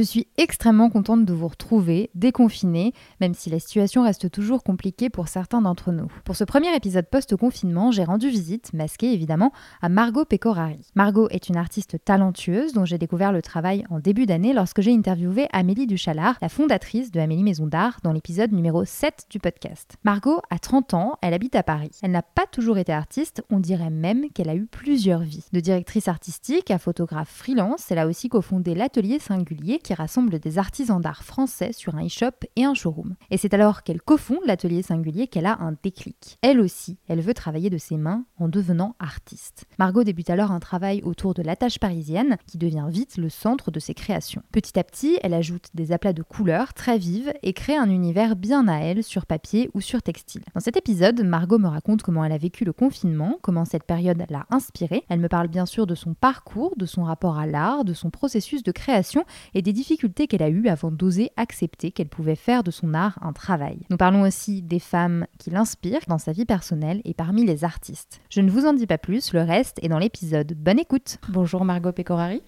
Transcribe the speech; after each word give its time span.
Je 0.00 0.04
suis 0.06 0.28
extrêmement 0.38 0.88
contente 0.88 1.26
de 1.26 1.34
vous 1.34 1.46
retrouver, 1.46 2.08
déconfinée, 2.14 2.94
même 3.20 3.34
si 3.34 3.50
la 3.50 3.58
situation 3.58 4.02
reste 4.02 4.30
toujours 4.30 4.62
compliquée 4.62 5.10
pour 5.10 5.28
certains 5.28 5.60
d'entre 5.60 5.92
nous. 5.92 6.10
Pour 6.24 6.36
ce 6.36 6.44
premier 6.44 6.74
épisode 6.74 7.04
post-confinement, 7.04 7.90
j'ai 7.90 8.04
rendu 8.04 8.30
visite, 8.30 8.72
masquée 8.72 9.12
évidemment, 9.12 9.52
à 9.82 9.90
Margot 9.90 10.24
Pecorari. 10.24 10.90
Margot 10.94 11.28
est 11.28 11.50
une 11.50 11.58
artiste 11.58 11.98
talentueuse 12.02 12.72
dont 12.72 12.86
j'ai 12.86 12.96
découvert 12.96 13.30
le 13.30 13.42
travail 13.42 13.84
en 13.90 13.98
début 13.98 14.24
d'année 14.24 14.54
lorsque 14.54 14.80
j'ai 14.80 14.94
interviewé 14.94 15.48
Amélie 15.52 15.86
Duchalard, 15.86 16.38
la 16.40 16.48
fondatrice 16.48 17.10
de 17.10 17.20
Amélie 17.20 17.44
Maison 17.44 17.66
d'Art, 17.66 17.98
dans 18.02 18.14
l'épisode 18.14 18.52
numéro 18.52 18.86
7 18.86 19.26
du 19.28 19.38
podcast. 19.38 19.96
Margot 20.04 20.40
a 20.48 20.58
30 20.58 20.94
ans, 20.94 21.18
elle 21.20 21.34
habite 21.34 21.56
à 21.56 21.62
Paris. 21.62 21.90
Elle 22.00 22.12
n'a 22.12 22.22
pas 22.22 22.46
toujours 22.50 22.78
été 22.78 22.90
artiste, 22.90 23.44
on 23.50 23.58
dirait 23.58 23.90
même 23.90 24.30
qu'elle 24.30 24.48
a 24.48 24.54
eu 24.54 24.64
plusieurs 24.64 25.20
vies. 25.20 25.44
De 25.52 25.60
directrice 25.60 26.08
artistique 26.08 26.70
à 26.70 26.78
photographe 26.78 27.28
freelance, 27.30 27.90
elle 27.90 27.98
a 27.98 28.06
aussi 28.06 28.30
cofondé 28.30 28.74
l'atelier 28.74 29.18
singulier 29.18 29.78
qui 29.90 29.94
rassemble 29.94 30.38
des 30.38 30.56
artisans 30.56 31.00
d'art 31.00 31.24
français 31.24 31.72
sur 31.72 31.96
un 31.96 32.06
e-shop 32.06 32.46
et 32.54 32.64
un 32.64 32.74
showroom. 32.74 33.16
Et 33.32 33.36
c'est 33.36 33.54
alors 33.54 33.82
qu'elle 33.82 34.00
cofonde 34.00 34.38
l'atelier 34.46 34.82
singulier 34.82 35.26
qu'elle 35.26 35.46
a 35.46 35.58
un 35.60 35.74
déclic. 35.82 36.38
Elle 36.42 36.60
aussi, 36.60 36.96
elle 37.08 37.20
veut 37.20 37.34
travailler 37.34 37.70
de 37.70 37.76
ses 37.76 37.96
mains 37.96 38.24
en 38.38 38.46
devenant 38.46 38.94
artiste. 39.00 39.64
Margot 39.80 40.04
débute 40.04 40.30
alors 40.30 40.52
un 40.52 40.60
travail 40.60 41.02
autour 41.02 41.34
de 41.34 41.42
la 41.42 41.56
tâche 41.56 41.80
parisienne 41.80 42.36
qui 42.46 42.56
devient 42.56 42.86
vite 42.88 43.16
le 43.16 43.28
centre 43.28 43.72
de 43.72 43.80
ses 43.80 43.94
créations. 43.94 44.44
Petit 44.52 44.78
à 44.78 44.84
petit, 44.84 45.18
elle 45.24 45.34
ajoute 45.34 45.70
des 45.74 45.90
aplats 45.90 46.12
de 46.12 46.22
couleurs 46.22 46.72
très 46.72 46.96
vives 46.96 47.32
et 47.42 47.52
crée 47.52 47.76
un 47.76 47.90
univers 47.90 48.36
bien 48.36 48.68
à 48.68 48.78
elle 48.78 49.02
sur 49.02 49.26
papier 49.26 49.70
ou 49.74 49.80
sur 49.80 50.02
textile. 50.02 50.44
Dans 50.54 50.60
cet 50.60 50.76
épisode, 50.76 51.20
Margot 51.24 51.58
me 51.58 51.66
raconte 51.66 52.02
comment 52.02 52.24
elle 52.24 52.30
a 52.30 52.38
vécu 52.38 52.64
le 52.64 52.72
confinement, 52.72 53.38
comment 53.42 53.64
cette 53.64 53.82
période 53.82 54.24
l'a 54.30 54.46
inspirée. 54.50 55.02
Elle 55.08 55.18
me 55.18 55.28
parle 55.28 55.48
bien 55.48 55.66
sûr 55.66 55.88
de 55.88 55.96
son 55.96 56.14
parcours, 56.14 56.74
de 56.76 56.86
son 56.86 57.02
rapport 57.02 57.38
à 57.38 57.46
l'art, 57.48 57.84
de 57.84 57.92
son 57.92 58.10
processus 58.10 58.62
de 58.62 58.70
création 58.70 59.24
et 59.54 59.62
des 59.62 59.69
difficultés 59.72 60.26
qu'elle 60.26 60.42
a 60.42 60.48
eues 60.48 60.68
avant 60.68 60.90
d'oser 60.90 61.30
accepter 61.36 61.90
qu'elle 61.90 62.08
pouvait 62.08 62.36
faire 62.36 62.62
de 62.62 62.70
son 62.70 62.94
art 62.94 63.18
un 63.22 63.32
travail. 63.32 63.78
Nous 63.90 63.96
parlons 63.96 64.22
aussi 64.22 64.62
des 64.62 64.78
femmes 64.78 65.26
qui 65.38 65.50
l'inspirent 65.50 66.00
dans 66.08 66.18
sa 66.18 66.32
vie 66.32 66.44
personnelle 66.44 67.00
et 67.04 67.14
parmi 67.14 67.44
les 67.44 67.64
artistes. 67.64 68.20
Je 68.30 68.40
ne 68.40 68.50
vous 68.50 68.66
en 68.66 68.72
dis 68.72 68.86
pas 68.86 68.98
plus, 68.98 69.32
le 69.32 69.42
reste 69.42 69.78
est 69.82 69.88
dans 69.88 69.98
l'épisode. 69.98 70.54
Bonne 70.54 70.78
écoute 70.78 71.18
Bonjour 71.28 71.64
Margot 71.64 71.92
Pecorari. 71.92 72.42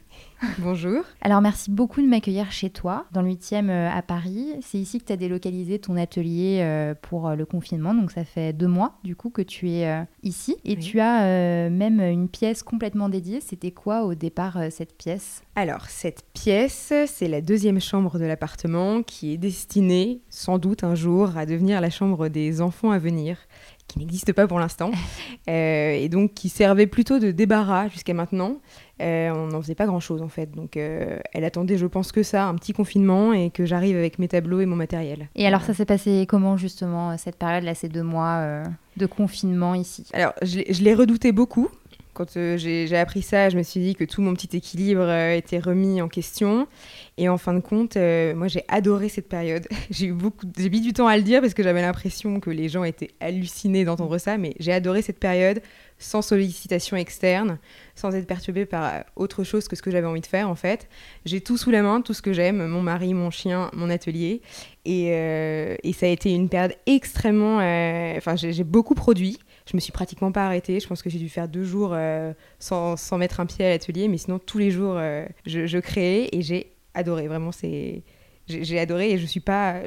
Bonjour. 0.58 1.04
Alors 1.20 1.40
merci 1.40 1.70
beaucoup 1.70 2.02
de 2.02 2.06
m'accueillir 2.06 2.50
chez 2.50 2.68
toi, 2.68 3.06
dans 3.12 3.22
le 3.22 3.30
8e 3.30 3.70
euh, 3.70 3.88
à 3.88 4.02
Paris. 4.02 4.54
C'est 4.60 4.78
ici 4.78 4.98
que 4.98 5.04
tu 5.04 5.12
as 5.12 5.16
délocalisé 5.16 5.78
ton 5.78 5.96
atelier 5.96 6.58
euh, 6.62 6.94
pour 7.00 7.28
euh, 7.28 7.36
le 7.36 7.46
confinement, 7.46 7.94
donc 7.94 8.10
ça 8.10 8.24
fait 8.24 8.52
deux 8.52 8.66
mois 8.66 8.98
du 9.04 9.14
coup 9.14 9.30
que 9.30 9.42
tu 9.42 9.70
es 9.70 10.04
ici. 10.22 10.56
Et 10.64 10.76
tu 10.76 11.00
as 11.00 11.70
même 11.70 12.00
une 12.00 12.28
pièce 12.28 12.62
complètement 12.62 13.08
dédiée. 13.08 13.40
C'était 13.40 13.70
quoi 13.70 14.02
au 14.02 14.14
départ 14.14 14.58
cette 14.70 14.96
pièce? 14.96 15.42
Alors 15.54 15.86
cette 15.86 16.24
pièce, 16.32 16.92
c'est 17.06 17.28
la 17.28 17.40
deuxième 17.40 17.80
chambre 17.80 18.18
de 18.18 18.24
l'appartement 18.24 19.02
qui 19.02 19.32
est 19.32 19.38
destinée 19.38 20.22
sans 20.28 20.58
doute 20.58 20.82
un 20.82 20.94
jour 20.94 21.36
à 21.36 21.46
devenir 21.46 21.80
la 21.80 21.90
chambre 21.90 22.28
des 22.28 22.60
enfants 22.60 22.90
à 22.90 22.98
venir 22.98 23.36
qui 23.88 23.98
n'existe 23.98 24.32
pas 24.32 24.46
pour 24.46 24.58
l'instant, 24.58 24.90
et 25.46 26.08
donc 26.10 26.34
qui 26.34 26.48
servait 26.48 26.86
plutôt 26.86 27.18
de 27.18 27.30
débarras 27.30 27.88
jusqu'à 27.88 28.14
maintenant. 28.14 28.58
Euh, 29.02 29.30
on 29.34 29.48
n'en 29.48 29.60
faisait 29.60 29.74
pas 29.74 29.86
grand-chose 29.86 30.22
en 30.22 30.28
fait. 30.28 30.50
Donc 30.52 30.76
euh, 30.76 31.18
elle 31.32 31.44
attendait, 31.44 31.76
je 31.76 31.86
pense 31.86 32.12
que 32.12 32.22
ça, 32.22 32.46
un 32.46 32.54
petit 32.54 32.72
confinement 32.72 33.32
et 33.32 33.50
que 33.50 33.64
j'arrive 33.64 33.96
avec 33.96 34.18
mes 34.18 34.28
tableaux 34.28 34.60
et 34.60 34.66
mon 34.66 34.76
matériel. 34.76 35.28
Et 35.34 35.46
alors 35.46 35.62
ça 35.62 35.74
s'est 35.74 35.84
passé 35.84 36.26
comment 36.28 36.56
justement 36.56 37.16
cette 37.18 37.36
période-là, 37.36 37.74
ces 37.74 37.88
deux 37.88 38.02
mois 38.02 38.36
euh, 38.36 38.64
de 38.96 39.06
confinement 39.06 39.74
ici? 39.74 40.06
Alors 40.12 40.34
je 40.42 40.82
l'ai 40.82 40.94
redouté 40.94 41.32
beaucoup. 41.32 41.68
Quand 42.14 42.32
j'ai 42.34 42.96
appris 42.96 43.22
ça, 43.22 43.48
je 43.48 43.56
me 43.56 43.62
suis 43.62 43.80
dit 43.80 43.94
que 43.94 44.04
tout 44.04 44.20
mon 44.20 44.34
petit 44.34 44.54
équilibre 44.56 45.10
était 45.10 45.58
remis 45.58 46.02
en 46.02 46.08
question. 46.08 46.66
Et 47.16 47.28
en 47.28 47.38
fin 47.38 47.54
de 47.54 47.60
compte, 47.60 47.96
moi 47.96 48.48
j'ai 48.48 48.64
adoré 48.68 49.08
cette 49.08 49.28
période. 49.28 49.66
j'ai 49.90 50.06
eu 50.06 50.12
beaucoup, 50.12 50.46
mis 50.58 50.80
du 50.80 50.92
temps 50.92 51.06
à 51.06 51.16
le 51.16 51.22
dire 51.22 51.40
parce 51.40 51.54
que 51.54 51.62
j'avais 51.62 51.80
l'impression 51.80 52.40
que 52.40 52.50
les 52.50 52.68
gens 52.68 52.84
étaient 52.84 53.10
hallucinés 53.20 53.84
d'entendre 53.84 54.18
ça, 54.18 54.36
mais 54.36 54.54
j'ai 54.60 54.72
adoré 54.72 55.02
cette 55.02 55.18
période 55.18 55.62
sans 56.02 56.22
sollicitation 56.22 56.96
externe, 56.96 57.58
sans 57.94 58.14
être 58.14 58.26
perturbée 58.26 58.66
par 58.66 59.04
autre 59.16 59.44
chose 59.44 59.68
que 59.68 59.76
ce 59.76 59.82
que 59.82 59.90
j'avais 59.90 60.06
envie 60.06 60.20
de 60.20 60.26
faire 60.26 60.48
en 60.48 60.54
fait. 60.54 60.88
J'ai 61.24 61.40
tout 61.40 61.56
sous 61.56 61.70
la 61.70 61.82
main, 61.82 62.00
tout 62.00 62.14
ce 62.14 62.22
que 62.22 62.32
j'aime, 62.32 62.66
mon 62.66 62.82
mari, 62.82 63.14
mon 63.14 63.30
chien, 63.30 63.70
mon 63.72 63.88
atelier. 63.88 64.42
Et, 64.84 65.12
euh, 65.12 65.76
ça 65.94 66.06
a 66.06 66.08
été 66.08 66.32
une 66.32 66.48
période 66.48 66.74
extrêmement... 66.86 67.60
Euh, 67.60 68.14
enfin, 68.16 68.34
j'ai 68.36 68.64
beaucoup 68.64 68.94
produit. 68.94 69.38
Je 69.66 69.76
me 69.76 69.80
suis 69.80 69.92
pratiquement 69.92 70.32
pas 70.32 70.46
arrêtée. 70.46 70.80
Je 70.80 70.86
pense 70.86 71.02
que 71.02 71.10
j'ai 71.10 71.18
dû 71.18 71.28
faire 71.28 71.48
deux 71.48 71.64
jours 71.64 71.90
euh, 71.92 72.32
sans, 72.58 72.96
sans, 72.96 73.18
mettre 73.18 73.40
un 73.40 73.46
pied 73.46 73.64
à 73.64 73.68
l'atelier. 73.70 74.08
Mais 74.08 74.18
sinon, 74.18 74.38
tous 74.38 74.58
les 74.58 74.70
jours, 74.70 74.98
je, 75.46 75.66
je, 75.66 75.78
créais 75.78 76.28
et 76.32 76.42
j'ai 76.42 76.72
adoré. 76.94 77.28
Vraiment, 77.28 77.52
c'est... 77.52 78.02
J'ai 78.48 78.78
adoré 78.80 79.12
et 79.12 79.18
je 79.18 79.26
suis 79.26 79.40
pas 79.40 79.82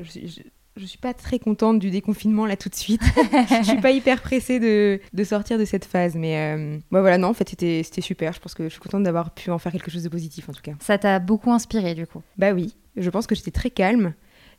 je 0.78 0.86
suis 0.86 0.98
pas 0.98 1.14
très 1.14 1.40
contente 1.40 1.80
du 1.80 1.90
déconfinement 1.90 2.46
là 2.46 2.58
tout 2.58 2.70
de 2.70 2.76
suite. 2.76 3.02
je 3.62 3.64
suis 3.64 3.82
pas 3.82 3.92
hyper 3.92 4.22
pressée 4.22 4.60
de, 4.60 5.00
de 5.14 5.24
sortir 5.24 5.58
de 5.58 5.66
cette 5.66 5.86
phase. 5.86 6.16
Mais 6.16 6.38
euh, 6.38 6.78
bah 6.92 7.02
voilà, 7.02 7.18
non, 7.18 7.30
en 7.30 7.34
fait, 7.34 7.48
c'était 7.50 8.02
super. 8.02 8.34
Je 8.34 8.40
pense 8.40 8.54
que 8.54 8.66
je 8.66 8.70
suis 8.70 8.80
contente 8.80 9.04
d'avoir 9.04 9.34
pu 9.34 9.52
en 9.52 9.58
faire 9.58 9.72
quelque 9.72 9.90
chose 9.90 10.04
de 10.04 10.10
positif 10.10 10.50
en 10.50 10.54
tout 10.54 10.62
cas. 10.62 10.74
Ça 10.80 10.98
t'a 10.98 11.20
beaucoup 11.20 11.52
inspiré 11.52 11.96
du 11.96 12.06
coup 12.06 12.22
Bah 12.38 12.52
oui, 12.52 12.76
je 12.98 13.10
pense 13.10 13.26
que 13.26 13.36
j'étais 13.36 13.52
très 13.52 13.70
calme, 13.70 14.14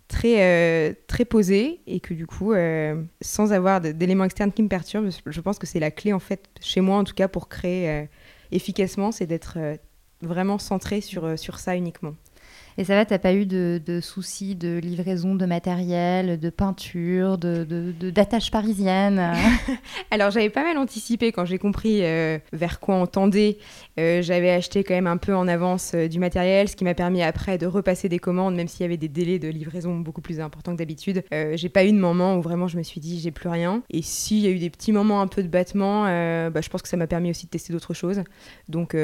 très, 0.09 0.43
euh, 0.43 0.94
très 1.06 1.25
posée 1.25 1.81
et 1.87 2.00
que 2.00 2.15
du 2.15 2.27
coup, 2.27 2.53
euh, 2.53 3.03
sans 3.21 3.53
avoir 3.53 3.81
d'éléments 3.81 4.25
externes 4.25 4.53
qui 4.53 4.62
me 4.62 4.69
perturbent, 4.69 5.11
je 5.27 5.41
pense 5.41 5.59
que 5.59 5.67
c'est 5.67 5.81
la 5.81 5.91
clé 5.91 6.12
en 6.12 6.19
fait, 6.19 6.44
chez 6.61 6.81
moi 6.81 6.99
en 6.99 7.05
tout 7.05 7.15
cas, 7.15 7.28
pour 7.28 7.49
créer 7.49 8.06
efficacement, 8.53 9.12
c'est 9.12 9.27
d'être 9.27 9.59
vraiment 10.22 10.59
centré 10.59 11.00
sur, 11.00 11.39
sur 11.39 11.59
ça 11.59 11.77
uniquement. 11.77 12.15
Et 12.78 12.84
ça 12.84 12.94
va, 12.94 13.06
t'as 13.06 13.19
pas 13.19 13.32
eu 13.32 13.47
de, 13.47 14.00
soucis 14.03 14.54
de 14.54 14.78
livraison 14.78 15.34
de 15.34 15.47
matériel, 15.47 16.38
de 16.38 16.50
peinture, 16.50 17.38
de, 17.38 17.64
d'attache 18.10 18.50
parisienne 18.50 19.32
Alors 20.10 20.31
j'avais 20.31 20.50
pas 20.50 20.62
mal 20.62 20.76
anticipé 20.76 21.32
quand 21.32 21.47
j'ai 21.47 21.59
compris 21.59 22.00
euh, 22.03 22.38
vers 22.53 22.78
quoi 22.81 22.97
on 22.97 23.06
tendait. 23.06 23.56
Euh, 23.98 24.20
j'avais 24.20 24.50
acheté 24.50 24.84
quand 24.84 24.94
même 24.94 25.06
un 25.06 25.16
peu 25.16 25.34
en 25.34 25.48
avance 25.48 25.92
euh, 25.94 26.06
du 26.06 26.19
matériel, 26.19 26.69
ce 26.69 26.76
qui 26.76 26.84
m'a 26.84 26.94
permis 26.94 27.22
après 27.22 27.56
de 27.56 27.66
repasser 27.66 28.10
des 28.10 28.19
commandes, 28.19 28.54
même 28.54 28.69
s'il 28.69 28.82
y 28.82 28.84
avait 28.84 28.98
des 28.98 29.08
délais 29.08 29.38
de 29.38 29.48
livraison 29.48 29.98
beaucoup 29.98 30.20
plus 30.20 30.41
importants 30.41 30.72
que 30.72 30.78
d'habitude. 30.78 31.25
j'ai 31.31 31.69
pas 31.69 31.84
eu 31.84 31.93
de 31.93 31.98
moment 31.98 32.37
où 32.37 32.43
vraiment 32.43 32.69
je 32.69 32.76
me 32.76 32.82
suis 32.82 33.00
dit 33.00 33.20
j'ai 33.20 33.31
plus 33.31 33.48
rien. 33.48 33.82
Et 33.91 34.03
s'il 34.03 34.38
y 34.38 34.47
a 34.47 34.50
eu 34.50 34.58
des 34.58 34.70
petits 34.70 34.93
moments 34.93 35.22
un 35.22 35.26
peu 35.28 35.43
de 35.43 35.48
battement, 35.48 36.04
bah, 36.50 36.60
je 36.60 36.69
pense 36.69 36.82
que 36.82 36.88
ça 36.88 36.96
m'a 36.96 37.06
permis 37.06 37.31
aussi 37.31 37.46
de 37.46 37.50
tester 37.50 37.73
d'autres 37.73 37.94
choses. 37.94 38.23
Donc 38.69 38.94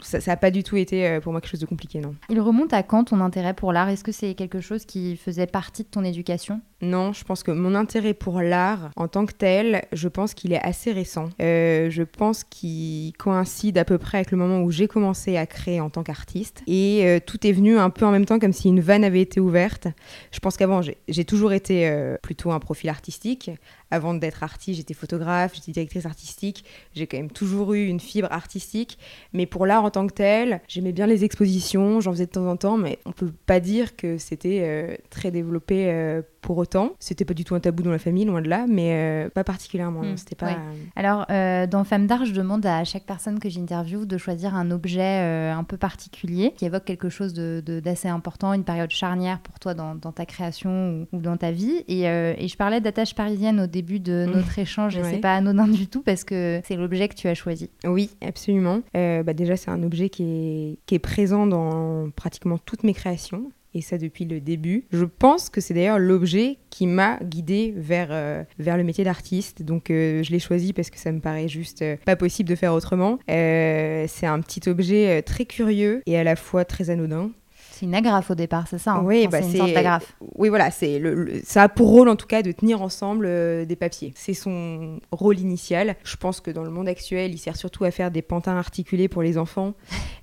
ça 0.00 0.18
n'a 0.26 0.36
pas 0.36 0.50
du 0.50 0.62
tout 0.62 0.76
été 0.76 1.18
pour 1.22 1.32
moi 1.32 1.40
quelque 1.40 1.50
chose 1.50 1.60
de 1.60 1.66
compliqué, 1.66 2.00
non. 2.00 2.14
Il 2.28 2.40
remonte 2.40 2.72
à 2.72 2.82
quand 2.90 3.04
ton 3.04 3.20
intérêt 3.20 3.54
pour 3.54 3.72
l'art 3.72 3.88
Est-ce 3.88 4.02
que 4.02 4.10
c'est 4.10 4.34
quelque 4.34 4.60
chose 4.60 4.84
qui 4.84 5.16
faisait 5.16 5.46
partie 5.46 5.84
de 5.84 5.88
ton 5.88 6.02
éducation? 6.02 6.60
Non, 6.82 7.12
je 7.12 7.22
pense 7.22 7.44
que 7.44 7.52
mon 7.52 7.76
intérêt 7.76 8.14
pour 8.14 8.40
l'art 8.40 8.90
en 8.96 9.06
tant 9.06 9.26
que 9.26 9.32
tel, 9.32 9.84
je 9.92 10.08
pense 10.08 10.34
qu'il 10.34 10.52
est 10.52 10.60
assez 10.60 10.90
récent. 10.90 11.28
Euh, 11.40 11.88
je 11.88 12.02
pense 12.02 12.42
qu'il 12.42 13.12
coïncide 13.16 13.78
à 13.78 13.84
peu 13.84 13.96
près 13.96 14.18
avec 14.18 14.32
le 14.32 14.38
moment 14.38 14.62
où 14.62 14.72
j'ai 14.72 14.88
commencé 14.88 15.36
à 15.36 15.46
créer 15.46 15.80
en 15.80 15.88
tant 15.88 16.02
qu'artiste. 16.02 16.64
Et 16.66 17.02
euh, 17.04 17.20
tout 17.24 17.46
est 17.46 17.52
venu 17.52 17.78
un 17.78 17.90
peu 17.90 18.04
en 18.04 18.10
même 18.10 18.24
temps 18.24 18.40
comme 18.40 18.52
si 18.52 18.66
une 18.66 18.80
vanne 18.80 19.04
avait 19.04 19.20
été 19.20 19.38
ouverte. 19.38 19.86
Je 20.32 20.40
pense 20.40 20.56
qu'avant, 20.56 20.80
j'ai 20.82 21.24
toujours 21.24 21.52
été 21.52 21.88
euh, 21.88 22.16
plutôt 22.22 22.50
un 22.50 22.58
profil 22.58 22.90
artistique 22.90 23.52
avant 23.90 24.14
d'être 24.14 24.42
artiste, 24.42 24.78
j'étais 24.78 24.94
photographe, 24.94 25.52
j'étais 25.54 25.72
directrice 25.72 26.06
artistique. 26.06 26.64
J'ai 26.94 27.06
quand 27.06 27.16
même 27.16 27.30
toujours 27.30 27.74
eu 27.74 27.86
une 27.86 28.00
fibre 28.00 28.28
artistique. 28.30 28.98
Mais 29.32 29.46
pour 29.46 29.66
l'art 29.66 29.84
en 29.84 29.90
tant 29.90 30.06
que 30.06 30.14
tel, 30.14 30.60
j'aimais 30.68 30.92
bien 30.92 31.06
les 31.06 31.24
expositions, 31.24 32.00
j'en 32.00 32.12
faisais 32.12 32.26
de 32.26 32.30
temps 32.30 32.46
en 32.46 32.56
temps, 32.56 32.76
mais 32.80 32.98
on 33.04 33.12
peut 33.12 33.32
pas 33.46 33.60
dire 33.60 33.96
que 33.96 34.18
c'était 34.18 34.62
euh, 34.62 34.96
très 35.10 35.30
développé 35.30 35.90
euh, 35.90 36.22
pour 36.40 36.58
autant. 36.58 36.92
C'était 36.98 37.24
pas 37.24 37.34
du 37.34 37.44
tout 37.44 37.54
un 37.54 37.60
tabou 37.60 37.82
dans 37.82 37.90
la 37.90 37.98
famille, 37.98 38.24
loin 38.24 38.42
de 38.42 38.48
là, 38.48 38.66
mais 38.68 39.28
pas 39.34 39.44
particulièrement. 39.44 40.02
Hmm, 40.02 40.16
C'était 40.16 40.36
pas. 40.36 40.56
Alors, 40.96 41.26
dans 41.68 41.84
Femme 41.84 42.06
d'art, 42.06 42.24
je 42.24 42.32
demande 42.32 42.64
à 42.66 42.84
chaque 42.84 43.04
personne 43.04 43.38
que 43.38 43.48
j'interviewe 43.48 44.06
de 44.06 44.18
choisir 44.18 44.54
un 44.54 44.70
objet 44.70 45.20
un 45.50 45.64
peu 45.64 45.76
particulier 45.76 46.52
qui 46.56 46.64
évoque 46.64 46.84
quelque 46.84 47.08
chose 47.08 47.34
d'assez 47.34 48.08
de, 48.08 48.12
important, 48.12 48.52
une 48.52 48.64
période 48.64 48.90
charnière 48.90 49.40
pour 49.40 49.58
toi 49.58 49.74
dans, 49.74 49.96
ta 50.12 50.26
création 50.26 51.06
ou, 51.12 51.18
dans 51.20 51.36
ta 51.36 51.50
vie. 51.50 51.84
Et, 51.88 52.04
et 52.04 52.48
je 52.48 52.56
parlais 52.56 52.80
d'attache 52.80 53.14
parisienne 53.14 53.60
au 53.60 53.66
début 53.66 54.00
de 54.00 54.26
hmm. 54.26 54.36
notre 54.36 54.58
échange, 54.58 54.96
et 54.96 55.04
c'est 55.04 55.18
pas 55.18 55.34
anodin 55.34 55.68
du 55.68 55.86
tout 55.86 56.02
parce 56.02 56.24
que 56.24 56.60
c'est 56.64 56.76
l'objet 56.76 57.08
que 57.08 57.14
tu 57.14 57.28
as 57.28 57.34
choisi. 57.34 57.70
Oui, 57.84 58.10
absolument. 58.20 58.80
bah 58.94 59.34
déjà, 59.34 59.56
c'est 59.56 59.70
un 59.70 59.82
objet 59.82 60.08
qui 60.08 60.22
est, 60.22 60.78
qui 60.86 60.94
est 60.94 61.00
présent 61.00 61.46
dans 61.46 62.10
pratiquement 62.10 62.58
toutes 62.58 62.84
mes 62.84 62.94
créations 62.94 63.50
et 63.74 63.82
ça 63.82 63.98
depuis 63.98 64.24
le 64.24 64.40
début. 64.40 64.86
Je 64.90 65.04
pense 65.04 65.48
que 65.48 65.60
c'est 65.60 65.74
d'ailleurs 65.74 65.98
l'objet 65.98 66.58
qui 66.70 66.86
m'a 66.86 67.18
guidée 67.22 67.72
vers, 67.76 68.08
euh, 68.10 68.42
vers 68.58 68.76
le 68.76 68.84
métier 68.84 69.04
d'artiste. 69.04 69.62
Donc 69.62 69.90
euh, 69.90 70.22
je 70.22 70.30
l'ai 70.30 70.38
choisi 70.38 70.72
parce 70.72 70.90
que 70.90 70.98
ça 70.98 71.12
me 71.12 71.20
paraît 71.20 71.48
juste 71.48 71.82
euh, 71.82 71.96
pas 72.04 72.16
possible 72.16 72.48
de 72.48 72.54
faire 72.54 72.74
autrement. 72.74 73.18
c'est 73.26 74.26
un 74.26 74.40
petit 74.40 74.68
objet 74.68 75.22
très 75.22 75.44
curieux 75.44 76.02
et 76.06 76.18
à 76.18 76.24
la 76.24 76.36
fois 76.36 76.64
très 76.64 76.90
anodin. 76.90 77.30
C'est 77.72 77.86
une 77.86 77.94
agrafe 77.94 78.30
au 78.30 78.34
départ, 78.34 78.66
c'est 78.68 78.78
ça 78.78 78.92
hein? 78.92 79.02
Oui, 79.04 79.26
bah, 79.26 79.40
c'est 79.40 79.52
une 79.52 79.56
sorte 79.56 79.72
d'agrafe. 79.72 80.14
Oui, 80.36 80.50
voilà, 80.50 80.70
c'est 80.70 80.98
le, 80.98 81.40
ça 81.44 81.62
a 81.62 81.68
pour 81.70 81.88
rôle 81.88 82.10
en 82.10 82.16
tout 82.16 82.26
cas 82.26 82.42
de 82.42 82.52
tenir 82.52 82.82
ensemble 82.82 83.26
des 83.66 83.76
papiers. 83.76 84.12
C'est 84.16 84.34
son 84.34 85.00
rôle 85.12 85.38
initial. 85.38 85.96
Je 86.04 86.16
pense 86.16 86.40
que 86.40 86.50
dans 86.50 86.64
le 86.64 86.70
monde 86.70 86.88
actuel, 86.88 87.32
il 87.32 87.38
sert 87.38 87.56
surtout 87.56 87.84
à 87.84 87.90
faire 87.90 88.10
des 88.10 88.20
pantins 88.20 88.56
articulés 88.56 89.08
pour 89.08 89.22
les 89.22 89.38
enfants 89.38 89.72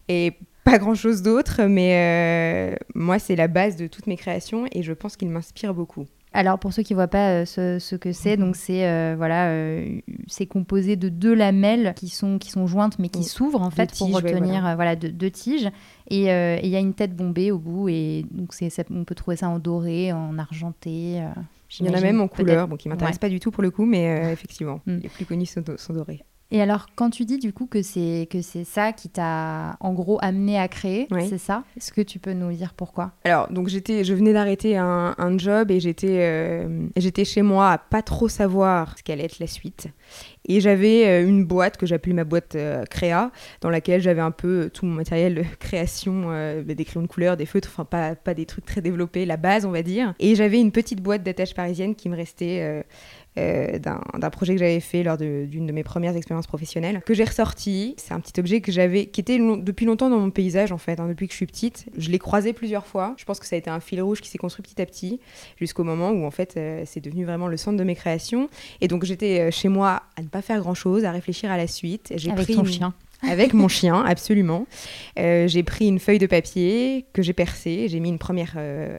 et 0.07 0.33
pas 0.69 0.79
grand 0.79 0.95
chose 0.95 1.21
d'autre, 1.21 1.63
mais 1.63 2.73
euh, 2.73 2.75
moi, 2.93 3.19
c'est 3.19 3.35
la 3.35 3.47
base 3.47 3.77
de 3.77 3.87
toutes 3.87 4.07
mes 4.07 4.17
créations 4.17 4.65
et 4.71 4.83
je 4.83 4.93
pense 4.93 5.15
qu'il 5.15 5.29
m'inspire 5.29 5.73
beaucoup. 5.73 6.05
Alors 6.33 6.59
pour 6.59 6.73
ceux 6.73 6.83
qui 6.83 6.93
ne 6.93 6.97
voient 6.97 7.07
pas 7.07 7.43
euh, 7.43 7.45
ce, 7.45 7.95
que 7.95 8.11
c'est, 8.11 8.35
donc 8.35 8.57
c'est 8.57 8.85
euh, 8.85 9.15
voilà, 9.17 9.49
c'est 10.27 10.45
composé 10.45 10.97
de 10.97 11.09
deux 11.09 11.33
lamelles 11.33 11.93
qui 11.95 12.09
sont 12.09 12.37
qui 12.37 12.51
sont 12.51 12.67
jointes 12.67 12.99
mais 12.99 13.07
qui 13.07 13.23
s'ouvrent 13.23 13.61
en 13.61 13.71
fait 13.71 13.97
pour 13.97 14.13
retenir 14.13 14.75
voilà. 14.75 14.95
deux, 14.97 15.31
tiges 15.31 15.69
et 16.09 16.25
il 16.25 16.69
y 16.69 16.75
a 16.75 16.79
une 16.79 16.93
tête 16.93 17.15
bombée 17.15 17.49
au 17.49 17.57
bout 17.57 17.87
et 17.89 18.25
donc 18.29 18.53
c'est 18.53 18.69
on 18.91 19.05
peut 19.05 19.15
trouver 19.15 19.37
ça 19.37 19.47
en 19.47 19.57
doré, 19.57 20.11
en 20.11 20.37
argenté. 20.37 21.23
il 21.79 21.85
y 21.85 21.89
en 21.89 21.93
a 21.93 22.01
même 22.01 22.19
en 22.19 22.27
couleur, 22.27 22.67
bon 22.67 22.75
qui 22.75 22.89
m'intéresse 22.89 23.17
pas 23.17 23.29
du 23.29 23.39
tout 23.39 23.49
pour 23.49 23.63
le 23.63 23.71
coup, 23.71 23.85
mais 23.85 24.31
effectivement, 24.33 24.81
mm. 24.85 24.97
les 24.97 25.09
plus 25.09 25.25
connus 25.25 25.47
sont, 25.47 25.63
sont 25.77 25.93
dorés. 25.93 26.23
Et 26.49 26.61
alors, 26.61 26.88
quand 26.95 27.09
tu 27.09 27.25
dis 27.25 27.38
du 27.38 27.51
coup 27.51 27.65
que 27.65 27.81
c'est 27.81 28.27
que 28.31 28.41
c'est 28.41 28.63
ça 28.63 28.94
qui 28.94 29.09
t'a 29.09 29.75
en 29.81 29.94
gros 29.94 30.17
amené 30.21 30.57
à 30.57 30.69
créer, 30.69 31.07
c'est 31.27 31.38
ça? 31.38 31.63
Est-ce 31.75 31.91
que 31.91 32.01
tu 32.01 32.19
peux 32.19 32.31
nous 32.31 32.51
dire 32.53 32.73
pourquoi? 32.73 33.11
Alors, 33.25 33.51
donc 33.51 33.67
j'étais, 33.67 34.05
je 34.05 34.13
venais 34.13 34.31
d'arrêter 34.31 34.77
un, 34.77 35.13
un, 35.17 35.38
job 35.38 35.71
et 35.71 35.81
j'étais 35.81 36.19
euh, 36.21 36.88
j'étais 36.95 37.25
chez 37.25 37.41
moi 37.41 37.71
à 37.71 37.77
pas 37.77 38.01
trop 38.01 38.29
savoir 38.29 38.97
ce 38.97 39.03
qu'allait 39.03 39.25
être 39.25 39.39
la 39.39 39.47
suite. 39.47 39.88
Et 40.47 40.61
j'avais 40.61 41.05
euh, 41.05 41.27
une 41.27 41.44
boîte 41.44 41.75
que 41.75 41.85
j'appelais 41.85 42.13
ma 42.13 42.23
boîte 42.23 42.55
euh, 42.55 42.85
créa, 42.85 43.31
dans 43.59 43.69
laquelle 43.69 44.01
j'avais 44.01 44.21
un 44.21 44.31
peu 44.31 44.69
tout 44.73 44.85
mon 44.85 44.93
matériel 44.93 45.35
de 45.35 45.43
création, 45.59 46.31
des 46.63 46.85
crayons 46.85 47.01
de 47.01 47.07
couleur, 47.07 47.35
des 47.35 47.45
feutres, 47.45 47.69
enfin 47.69 47.83
pas, 47.83 48.15
pas 48.15 48.33
des 48.33 48.45
trucs 48.45 48.65
très 48.65 48.79
développés, 48.79 49.25
la 49.25 49.38
base 49.38 49.65
on 49.65 49.71
va 49.71 49.83
dire. 49.83 50.13
Et 50.19 50.35
j'avais 50.35 50.61
une 50.61 50.71
petite 50.71 51.01
boîte 51.01 51.23
d'attache 51.23 51.53
parisienne 51.53 51.93
qui 51.93 52.07
me 52.07 52.15
restait 52.15 52.85
euh, 53.38 53.78
d'un 53.78 54.30
projet 54.31 54.54
que 54.54 54.60
j'avais 54.60 54.80
fait 54.80 55.04
lors 55.04 55.18
d'une 55.18 55.68
de, 55.68 55.72
mes 55.72 55.84
premières 55.84 56.16
expériences 56.16 56.48
professionnelles, 56.48 57.01
que 57.06 57.13
j'ai 57.13 57.24
ressorti. 57.24 57.94
C'est 57.98 58.13
un 58.13 58.19
petit 58.19 58.39
objet 58.39 58.62
que 58.62 58.72
j'avais, 58.72 59.06
qui 59.06 59.22
était 59.22 59.38
depuis 59.38 59.86
longtemps 59.86 60.10
dans 60.10 60.19
mon 60.19 60.31
paysage 60.31 60.72
en 60.72 60.78
fait, 60.78 61.00
hein, 61.00 61.07
depuis 61.07 61.28
que 61.28 61.34
je 61.34 61.38
suis 61.38 61.45
petite. 61.45 61.86
Je 61.98 62.10
l'ai 62.10 62.19
croisé 62.19 62.54
plusieurs 62.54 62.88
fois. 62.88 63.13
Je 63.18 63.25
pense 63.25 63.39
que 63.39 63.45
ça 63.45 63.56
a 63.56 63.60
été 63.60 63.69
un 63.69 63.80
fil 63.80 64.01
rouge 64.01 64.22
qui 64.22 64.30
s'est 64.30 64.38
construit 64.38 64.63
petit 64.63 64.81
à 64.81 64.86
petit, 64.86 65.19
jusqu'au 65.60 65.84
moment 65.84 66.10
où 66.10 66.25
en 66.25 66.31
fait 66.31 66.56
euh, 66.57 66.84
c'est 66.86 67.00
devenu 67.00 67.25
vraiment 67.25 67.48
le 67.48 67.57
centre 67.57 67.78
de 67.78 67.84
mes 67.84 67.95
créations. 67.95 68.50
Et 68.81 68.88
donc 68.88 69.06
j'étais 69.06 69.39
euh, 69.39 69.51
chez 69.51 69.69
moi 69.69 70.04
à 70.16 70.24
ne 70.24 70.28
pas 70.28 70.42
faire 70.42 70.60
grand 70.60 70.74
chose, 70.74 71.06
à 71.06 71.12
réfléchir 71.12 71.51
à 71.51 71.57
la 71.57 71.68
suite. 71.68 72.12
Avec 72.12 72.45
pris 72.45 72.56
ton 72.56 72.66
chien 72.66 72.94
avec 73.28 73.56
mon 73.56 73.68
chien, 73.68 74.04
absolument. 74.06 74.68
j'ai 75.16 75.63
pris 75.63 75.88
une 75.88 75.98
feuille 75.98 76.19
de 76.19 76.28
papier 76.28 77.07
que 77.13 77.24
j'ai 77.24 77.34
percée, 77.34 77.88
j'ai 77.89 78.00
mis 78.00 78.10
une 78.10 78.19
première 78.19 78.56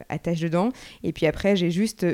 attache 0.09 0.41
dedans, 0.41 0.73
et 1.03 1.13
puis 1.13 1.25
après 1.25 1.55
j'ai 1.55 1.71
juste 1.71 2.05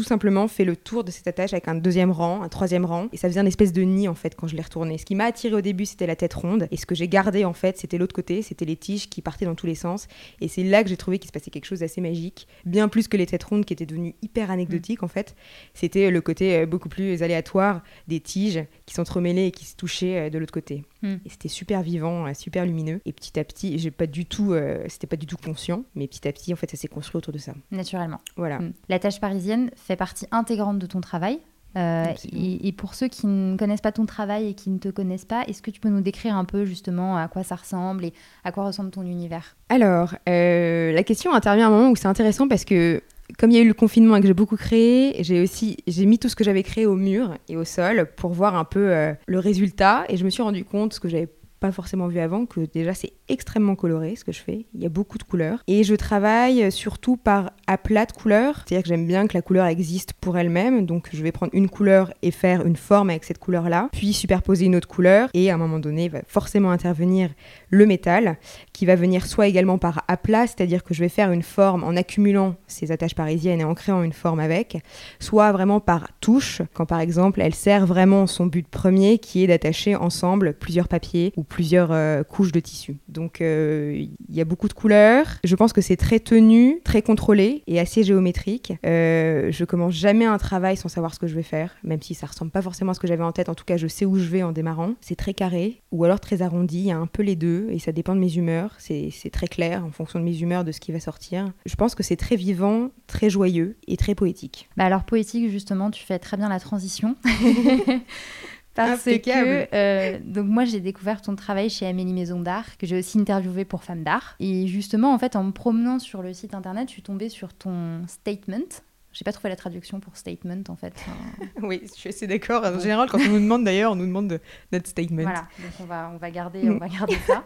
tout 0.00 0.04
simplement 0.04 0.48
fait 0.48 0.64
le 0.64 0.76
tour 0.76 1.04
de 1.04 1.10
cette 1.10 1.26
attache 1.26 1.52
avec 1.52 1.68
un 1.68 1.74
deuxième 1.74 2.10
rang, 2.10 2.40
un 2.40 2.48
troisième 2.48 2.86
rang, 2.86 3.08
et 3.12 3.18
ça 3.18 3.28
faisait 3.28 3.40
une 3.40 3.46
espèce 3.46 3.74
de 3.74 3.82
nid 3.82 4.08
en 4.08 4.14
fait 4.14 4.34
quand 4.34 4.46
je 4.46 4.56
l'ai 4.56 4.62
retourné. 4.62 4.96
Ce 4.96 5.04
qui 5.04 5.14
m'a 5.14 5.24
attiré 5.24 5.54
au 5.54 5.60
début, 5.60 5.84
c'était 5.84 6.06
la 6.06 6.16
tête 6.16 6.32
ronde, 6.32 6.68
et 6.70 6.78
ce 6.78 6.86
que 6.86 6.94
j'ai 6.94 7.06
gardé 7.06 7.44
en 7.44 7.52
fait, 7.52 7.76
c'était 7.76 7.98
l'autre 7.98 8.14
côté, 8.14 8.40
c'était 8.40 8.64
les 8.64 8.76
tiges 8.76 9.10
qui 9.10 9.20
partaient 9.20 9.44
dans 9.44 9.54
tous 9.54 9.66
les 9.66 9.74
sens, 9.74 10.08
et 10.40 10.48
c'est 10.48 10.62
là 10.62 10.82
que 10.82 10.88
j'ai 10.88 10.96
trouvé 10.96 11.18
qu'il 11.18 11.28
se 11.28 11.32
passait 11.32 11.50
quelque 11.50 11.66
chose 11.66 11.80
d'assez 11.80 12.00
magique, 12.00 12.48
bien 12.64 12.88
plus 12.88 13.08
que 13.08 13.18
les 13.18 13.26
têtes 13.26 13.44
rondes 13.44 13.66
qui 13.66 13.74
étaient 13.74 13.84
devenues 13.84 14.14
hyper 14.22 14.50
anecdotiques 14.50 15.02
en 15.02 15.08
fait. 15.08 15.36
C'était 15.74 16.10
le 16.10 16.22
côté 16.22 16.60
euh, 16.60 16.66
beaucoup 16.66 16.88
plus 16.88 17.22
aléatoire 17.22 17.82
des 18.08 18.20
tiges 18.20 18.64
qui 18.86 18.94
s'entremêlaient 18.94 19.48
et 19.48 19.52
qui 19.52 19.66
se 19.66 19.76
touchaient 19.76 20.28
euh, 20.28 20.30
de 20.30 20.38
l'autre 20.38 20.54
côté. 20.54 20.82
Hmm. 21.02 21.16
Et 21.24 21.28
c'était 21.28 21.48
super 21.48 21.82
vivant, 21.82 22.26
euh, 22.26 22.34
super 22.34 22.66
lumineux, 22.66 23.00
et 23.04 23.12
petit 23.12 23.38
à 23.38 23.44
petit, 23.44 23.78
j'ai 23.78 23.90
pas 23.90 24.06
du 24.06 24.26
tout, 24.26 24.54
c'était 24.88 25.06
pas 25.06 25.16
du 25.16 25.26
tout 25.26 25.36
conscient, 25.36 25.84
mais 25.94 26.06
petit 26.06 26.26
à 26.28 26.32
petit 26.32 26.52
en 26.52 26.56
fait, 26.56 26.70
ça 26.70 26.76
s'est 26.76 26.88
construit 26.88 27.18
autour 27.18 27.32
de 27.32 27.38
ça. 27.38 27.54
Naturellement. 27.70 28.20
Voilà. 28.36 28.58
Hmm. 28.58 28.72
La 28.88 28.98
tâche 28.98 29.20
parisienne 29.20 29.70
fait 29.76 29.96
partie 29.96 30.26
intégrante 30.30 30.78
de 30.78 30.86
ton 30.86 31.00
travail. 31.00 31.40
Euh, 31.76 32.04
et, 32.32 32.72
pour 32.72 32.94
ceux 32.94 33.08
qui 33.08 33.26
ne 33.26 33.56
connaissent 33.56 33.80
pas 33.80 33.92
ton 33.92 34.04
travail 34.04 34.48
et 34.48 34.54
qui 34.54 34.70
ne 34.70 34.78
te 34.78 34.88
connaissent 34.88 35.24
pas, 35.24 35.44
est-ce 35.46 35.62
que 35.62 35.70
tu 35.70 35.80
peux 35.80 35.88
nous 35.88 36.00
décrire 36.00 36.34
un 36.34 36.44
peu 36.44 36.64
justement 36.64 37.16
à 37.16 37.28
quoi 37.28 37.44
ça 37.44 37.54
ressemble 37.54 38.04
et 38.04 38.12
à 38.44 38.50
quoi 38.50 38.64
ressemble 38.64 38.90
ton 38.90 39.02
univers? 39.02 39.56
Alors, 39.68 40.14
euh, 40.28 40.92
la 40.92 41.02
question 41.04 41.32
intervient 41.32 41.66
à 41.66 41.68
un 41.68 41.72
moment 41.72 41.90
où 41.90 41.96
c'est 41.96 42.08
intéressant 42.08 42.48
parce 42.48 42.64
que 42.64 43.02
comme 43.38 43.50
il 43.50 43.56
y 43.56 43.60
a 43.60 43.62
eu 43.62 43.68
le 43.68 43.74
confinement 43.74 44.16
et 44.16 44.20
que 44.20 44.26
j'ai 44.26 44.34
beaucoup 44.34 44.56
créé, 44.56 45.22
j'ai 45.22 45.42
aussi 45.42 45.78
j'ai 45.86 46.06
mis 46.06 46.18
tout 46.18 46.28
ce 46.28 46.36
que 46.36 46.44
j'avais 46.44 46.62
créé 46.62 46.86
au 46.86 46.96
mur 46.96 47.34
et 47.48 47.56
au 47.56 47.64
sol 47.64 48.08
pour 48.16 48.32
voir 48.32 48.54
un 48.54 48.64
peu 48.64 48.90
euh, 48.90 49.12
le 49.26 49.38
résultat 49.38 50.04
et 50.08 50.16
je 50.16 50.24
me 50.24 50.30
suis 50.30 50.42
rendu 50.42 50.64
compte 50.64 50.94
ce 50.94 51.00
que 51.00 51.08
j'avais 51.08 51.28
pas 51.60 51.70
forcément 51.72 52.08
vu 52.08 52.18
avant, 52.18 52.46
que 52.46 52.60
déjà 52.60 52.94
c'est 52.94 53.12
extrêmement 53.28 53.76
coloré 53.76 54.16
ce 54.16 54.24
que 54.24 54.32
je 54.32 54.40
fais. 54.40 54.66
Il 54.74 54.82
y 54.82 54.86
a 54.86 54.88
beaucoup 54.88 55.18
de 55.18 55.22
couleurs. 55.22 55.62
Et 55.66 55.84
je 55.84 55.94
travaille 55.94 56.72
surtout 56.72 57.18
par 57.18 57.52
aplat 57.70 58.04
de 58.04 58.12
couleurs. 58.12 58.64
C'est-à-dire 58.66 58.82
que 58.82 58.88
j'aime 58.88 59.06
bien 59.06 59.28
que 59.28 59.34
la 59.34 59.42
couleur 59.42 59.66
existe 59.66 60.12
pour 60.14 60.36
elle-même. 60.36 60.86
Donc 60.86 61.08
je 61.12 61.22
vais 61.22 61.32
prendre 61.32 61.54
une 61.54 61.68
couleur 61.68 62.12
et 62.22 62.32
faire 62.32 62.66
une 62.66 62.76
forme 62.76 63.10
avec 63.10 63.24
cette 63.24 63.38
couleur-là. 63.38 63.88
Puis 63.92 64.12
superposer 64.12 64.66
une 64.66 64.74
autre 64.74 64.88
couleur. 64.88 65.28
Et 65.34 65.50
à 65.50 65.54
un 65.54 65.58
moment 65.58 65.78
donné, 65.78 66.08
va 66.08 66.20
forcément 66.26 66.72
intervenir 66.72 67.30
le 67.70 67.86
métal 67.86 68.36
qui 68.72 68.86
va 68.86 68.96
venir 68.96 69.26
soit 69.26 69.46
également 69.46 69.78
par 69.78 70.04
aplat, 70.08 70.46
c'est-à-dire 70.46 70.82
que 70.82 70.94
je 70.94 71.00
vais 71.00 71.08
faire 71.08 71.30
une 71.30 71.42
forme 71.42 71.84
en 71.84 71.96
accumulant 71.96 72.56
ces 72.66 72.90
attaches 72.92 73.14
parisiennes 73.14 73.60
et 73.60 73.64
en 73.64 73.74
créant 73.74 74.02
une 74.02 74.12
forme 74.12 74.40
avec, 74.40 74.78
soit 75.20 75.52
vraiment 75.52 75.80
par 75.80 76.08
touche, 76.20 76.62
quand 76.74 76.86
par 76.86 77.00
exemple 77.00 77.40
elle 77.40 77.54
sert 77.54 77.86
vraiment 77.86 78.26
son 78.26 78.46
but 78.46 78.66
premier 78.66 79.18
qui 79.18 79.44
est 79.44 79.46
d'attacher 79.46 79.94
ensemble 79.94 80.54
plusieurs 80.54 80.88
papiers 80.88 81.32
ou 81.36 81.44
plusieurs 81.44 81.92
euh, 81.92 82.24
couches 82.24 82.52
de 82.52 82.60
tissu. 82.60 82.96
Donc 83.08 83.40
euh, 83.40 84.06
il 84.28 84.34
y 84.34 84.40
a 84.40 84.44
beaucoup 84.44 84.68
de 84.68 84.72
couleurs. 84.72 85.26
Je 85.44 85.54
pense 85.54 85.72
que 85.72 85.80
c'est 85.80 85.96
très 85.96 86.18
tenu, 86.18 86.80
très 86.84 87.02
contrôlé 87.02 87.59
et 87.66 87.80
assez 87.80 88.02
géométrique. 88.02 88.72
Euh, 88.84 89.50
je 89.50 89.64
commence 89.64 89.94
jamais 89.94 90.24
un 90.24 90.38
travail 90.38 90.76
sans 90.76 90.88
savoir 90.88 91.14
ce 91.14 91.18
que 91.18 91.26
je 91.26 91.34
vais 91.34 91.42
faire, 91.42 91.76
même 91.84 92.02
si 92.02 92.14
ça 92.14 92.26
ressemble 92.26 92.50
pas 92.50 92.62
forcément 92.62 92.92
à 92.92 92.94
ce 92.94 93.00
que 93.00 93.06
j'avais 93.06 93.24
en 93.24 93.32
tête. 93.32 93.48
En 93.48 93.54
tout 93.54 93.64
cas, 93.64 93.76
je 93.76 93.86
sais 93.86 94.04
où 94.04 94.16
je 94.16 94.28
vais 94.28 94.42
en 94.42 94.52
démarrant. 94.52 94.94
C'est 95.00 95.16
très 95.16 95.34
carré 95.34 95.82
ou 95.92 96.04
alors 96.04 96.20
très 96.20 96.42
arrondi. 96.42 96.78
Il 96.78 96.86
y 96.86 96.92
a 96.92 96.98
un 96.98 97.06
peu 97.06 97.22
les 97.22 97.36
deux 97.36 97.68
et 97.70 97.78
ça 97.78 97.92
dépend 97.92 98.14
de 98.14 98.20
mes 98.20 98.36
humeurs 98.36 98.76
c'est 98.80 99.30
très 99.30 99.48
clair 99.48 99.84
en 99.84 99.90
fonction 99.90 100.18
de 100.18 100.24
mes 100.24 100.40
humeurs, 100.40 100.64
de 100.64 100.72
ce 100.72 100.80
qui 100.80 100.92
va 100.92 101.00
sortir. 101.00 101.52
Je 101.66 101.74
pense 101.74 101.94
que 101.94 102.02
c'est 102.02 102.16
très 102.16 102.36
vivant, 102.36 102.90
très 103.06 103.30
joyeux 103.30 103.76
et 103.86 103.96
très 103.96 104.14
poétique. 104.14 104.68
Bah 104.76 104.84
alors 104.84 105.04
poétique, 105.04 105.50
justement, 105.50 105.90
tu 105.90 106.04
fais 106.04 106.18
très 106.18 106.36
bien 106.36 106.48
la 106.48 106.60
transition. 106.60 107.16
Parce 108.86 109.04
que 109.04 109.74
euh, 109.74 110.18
donc 110.24 110.46
moi 110.46 110.64
j'ai 110.64 110.80
découvert 110.80 111.22
ton 111.22 111.36
travail 111.36 111.70
chez 111.70 111.86
Amélie 111.86 112.12
Maison 112.12 112.40
d'Art 112.40 112.76
que 112.78 112.86
j'ai 112.86 112.98
aussi 112.98 113.18
interviewé 113.18 113.64
pour 113.64 113.84
Femmes 113.84 114.02
d'Art 114.02 114.36
et 114.40 114.66
justement 114.66 115.12
en 115.12 115.18
fait 115.18 115.36
en 115.36 115.44
me 115.44 115.52
promenant 115.52 115.98
sur 115.98 116.22
le 116.22 116.32
site 116.32 116.54
internet 116.54 116.88
je 116.88 116.94
suis 116.94 117.02
tombée 117.02 117.28
sur 117.28 117.52
ton 117.52 118.06
statement 118.06 118.80
j'ai 119.12 119.24
pas 119.24 119.32
trouvé 119.32 119.48
la 119.48 119.56
traduction 119.56 119.98
pour 119.98 120.16
statement 120.16 120.62
en 120.68 120.76
fait. 120.76 120.94
oui, 121.62 121.80
je 121.84 121.92
suis 121.92 122.08
assez 122.10 122.26
d'accord. 122.26 122.64
En 122.64 122.78
général, 122.78 123.08
quand 123.10 123.18
on 123.18 123.28
nous 123.28 123.40
demande 123.40 123.64
d'ailleurs, 123.64 123.92
on 123.92 123.96
nous 123.96 124.06
demande 124.06 124.28
de, 124.28 124.40
notre 124.70 124.88
statement. 124.88 125.22
Voilà, 125.22 125.48
donc 125.58 125.72
on 125.80 125.84
va, 125.84 126.10
on 126.14 126.16
va 126.16 126.30
garder, 126.30 126.70
on 126.70 126.78
va 126.78 126.88
garder 126.98 127.16
ça. 127.26 127.44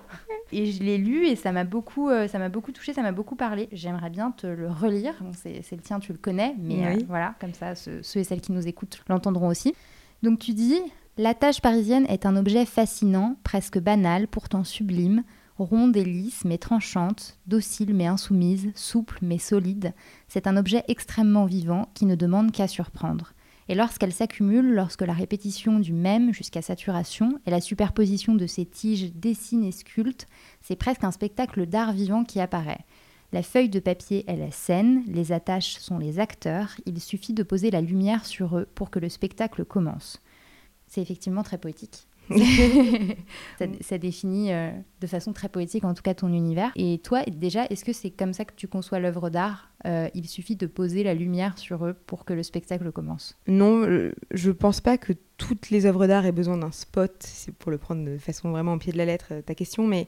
Et 0.53 0.71
je 0.71 0.83
l'ai 0.83 0.99
lu 0.99 1.27
et 1.27 1.37
ça 1.37 1.53
m'a 1.53 1.65
beaucoup, 1.65 2.11
euh, 2.11 2.29
ça 2.29 2.39
m'a 2.39 2.51
beaucoup 2.51 2.71
touché, 2.71 2.93
ça 2.93 3.03
m'a 3.03 3.13
beaucoup 3.13 3.35
parlé. 3.35 3.69
J'aimerais 3.73 4.11
bien 4.11 4.31
te 4.31 4.47
le 4.47 4.69
relire. 4.69 5.15
Bon, 5.21 5.33
c'est 5.33 5.63
le 5.73 5.83
tien, 5.83 6.01
tu 6.01 6.13
le 6.13 6.19
connais, 6.19 6.55
mais 6.59 6.87
euh, 6.87 7.03
voilà, 7.09 7.35
comme 7.41 7.55
ça, 7.55 7.75
ceux, 7.75 8.03
ceux 8.03 8.21
et 8.21 8.25
celles 8.25 8.43
qui 8.43 8.53
nous 8.53 8.69
écoutent 8.69 9.03
l'entendront 9.09 9.49
aussi. 9.49 9.75
Donc 10.23 10.39
tu 10.41 10.53
dis, 10.53 10.81
la 11.17 11.35
parisienne 11.35 12.07
est 12.09 12.27
un 12.27 12.37
objet 12.37 12.67
fascinant, 12.67 13.37
presque 13.45 13.79
banal, 13.79 14.29
pourtant 14.29 14.65
sublime 14.65 15.25
ronde 15.59 15.97
et 15.97 16.05
lisse 16.05 16.45
mais 16.45 16.59
tranchante, 16.59 17.39
docile 17.47 17.95
mais 17.95 18.07
insoumise, 18.07 18.73
souple 18.75 19.19
mais 19.23 19.39
solide, 19.39 19.95
c'est 20.29 20.47
un 20.47 20.57
objet 20.57 20.83
extrêmement 20.89 21.45
vivant 21.47 21.89
qui 21.95 22.07
ne 22.07 22.17
demande 22.17 22.51
qu'à 22.51 22.67
surprendre. 22.67 23.33
Et 23.69 23.75
lorsqu'elle 23.75 24.13
s'accumule, 24.13 24.75
lorsque 24.75 25.03
la 25.03 25.15
répétition 25.15 25.79
du 25.79 25.93
même 25.93 26.35
jusqu'à 26.35 26.61
saturation 26.61 27.41
et 27.47 27.51
la 27.51 27.63
superposition 27.63 28.35
de 28.35 28.47
ces 28.47 28.67
tiges 28.67 29.13
dessine 29.15 29.65
et 29.65 29.73
sculpte, 29.73 30.27
c'est 30.61 30.77
presque 30.77 31.05
un 31.05 31.13
spectacle 31.13 31.67
d'art 31.67 31.93
vivant 31.93 32.25
qui 32.25 32.41
apparaît. 32.41 32.85
La 33.33 33.43
feuille 33.43 33.71
de 33.71 33.81
papier 33.81 34.25
est 34.29 34.37
la 34.37 34.51
scène, 34.51 35.03
les 35.07 35.33
attaches 35.33 35.79
sont 35.79 35.99
les 35.99 36.21
acteurs, 36.21 36.77
il 36.85 37.01
suffit 37.01 37.33
de 37.33 37.43
poser 37.43 37.71
la 37.71 37.81
lumière 37.81 38.27
sur 38.27 38.59
eux 38.59 38.69
pour 38.75 38.91
que 38.91 38.99
le 38.99 39.09
spectacle 39.09 39.65
commence. 39.65 40.21
C'est 40.95 41.03
effectivement 41.03 41.43
très 41.43 41.59
poétique. 41.59 42.07
ça, 43.81 43.99
définit 43.99 44.53
euh, 44.53 44.71
de 45.01 45.07
façon 45.09 45.33
très 45.33 45.49
poétique, 45.49 45.83
en 45.83 45.93
tout 45.93 46.05
cas, 46.05 46.15
ton 46.15 46.29
univers. 46.29 46.71
Et 46.77 46.99
toi, 46.99 47.25
déjà, 47.25 47.67
est-ce 47.67 47.85
que 47.85 47.93
c'est 47.93 48.11
comme 48.11 48.33
ça 48.33 48.45
que 48.45 48.55
tu 48.55 48.69
conçois 48.69 49.01
l'œuvre 49.01 49.29
d'art 49.29 49.73
euh, 49.87 50.09
Il 50.15 50.29
suffit 50.29 50.55
de 50.55 50.69
poser 50.69 51.03
la 51.03 51.15
lumière 51.15 51.59
sur 51.59 51.85
eux 51.85 51.95
pour 52.07 52.25
que 52.25 52.33
le 52.33 52.45
spectacle 52.45 52.93
commence? 52.93 53.37
Non, 53.49 53.83
euh, 53.83 54.15
je 54.31 54.53
pense 54.53 54.81
pas 54.81 54.99
que 54.99 55.15
toutes 55.37 55.71
les 55.71 55.85
œuvres 55.85 56.07
d'art 56.07 56.27
aient 56.27 56.31
besoin 56.31 56.59
d'un 56.59 56.71
spot, 56.71 57.17
c'est 57.19 57.53
pour 57.53 57.73
le 57.73 57.79
prendre 57.79 58.05
de 58.05 58.17
façon 58.17 58.53
vraiment 58.53 58.75
au 58.75 58.79
pied 58.79 58.93
de 58.93 58.99
la 58.99 59.07
lettre, 59.07 59.33
ta 59.45 59.57
question, 59.57 59.89
mais 59.89 60.07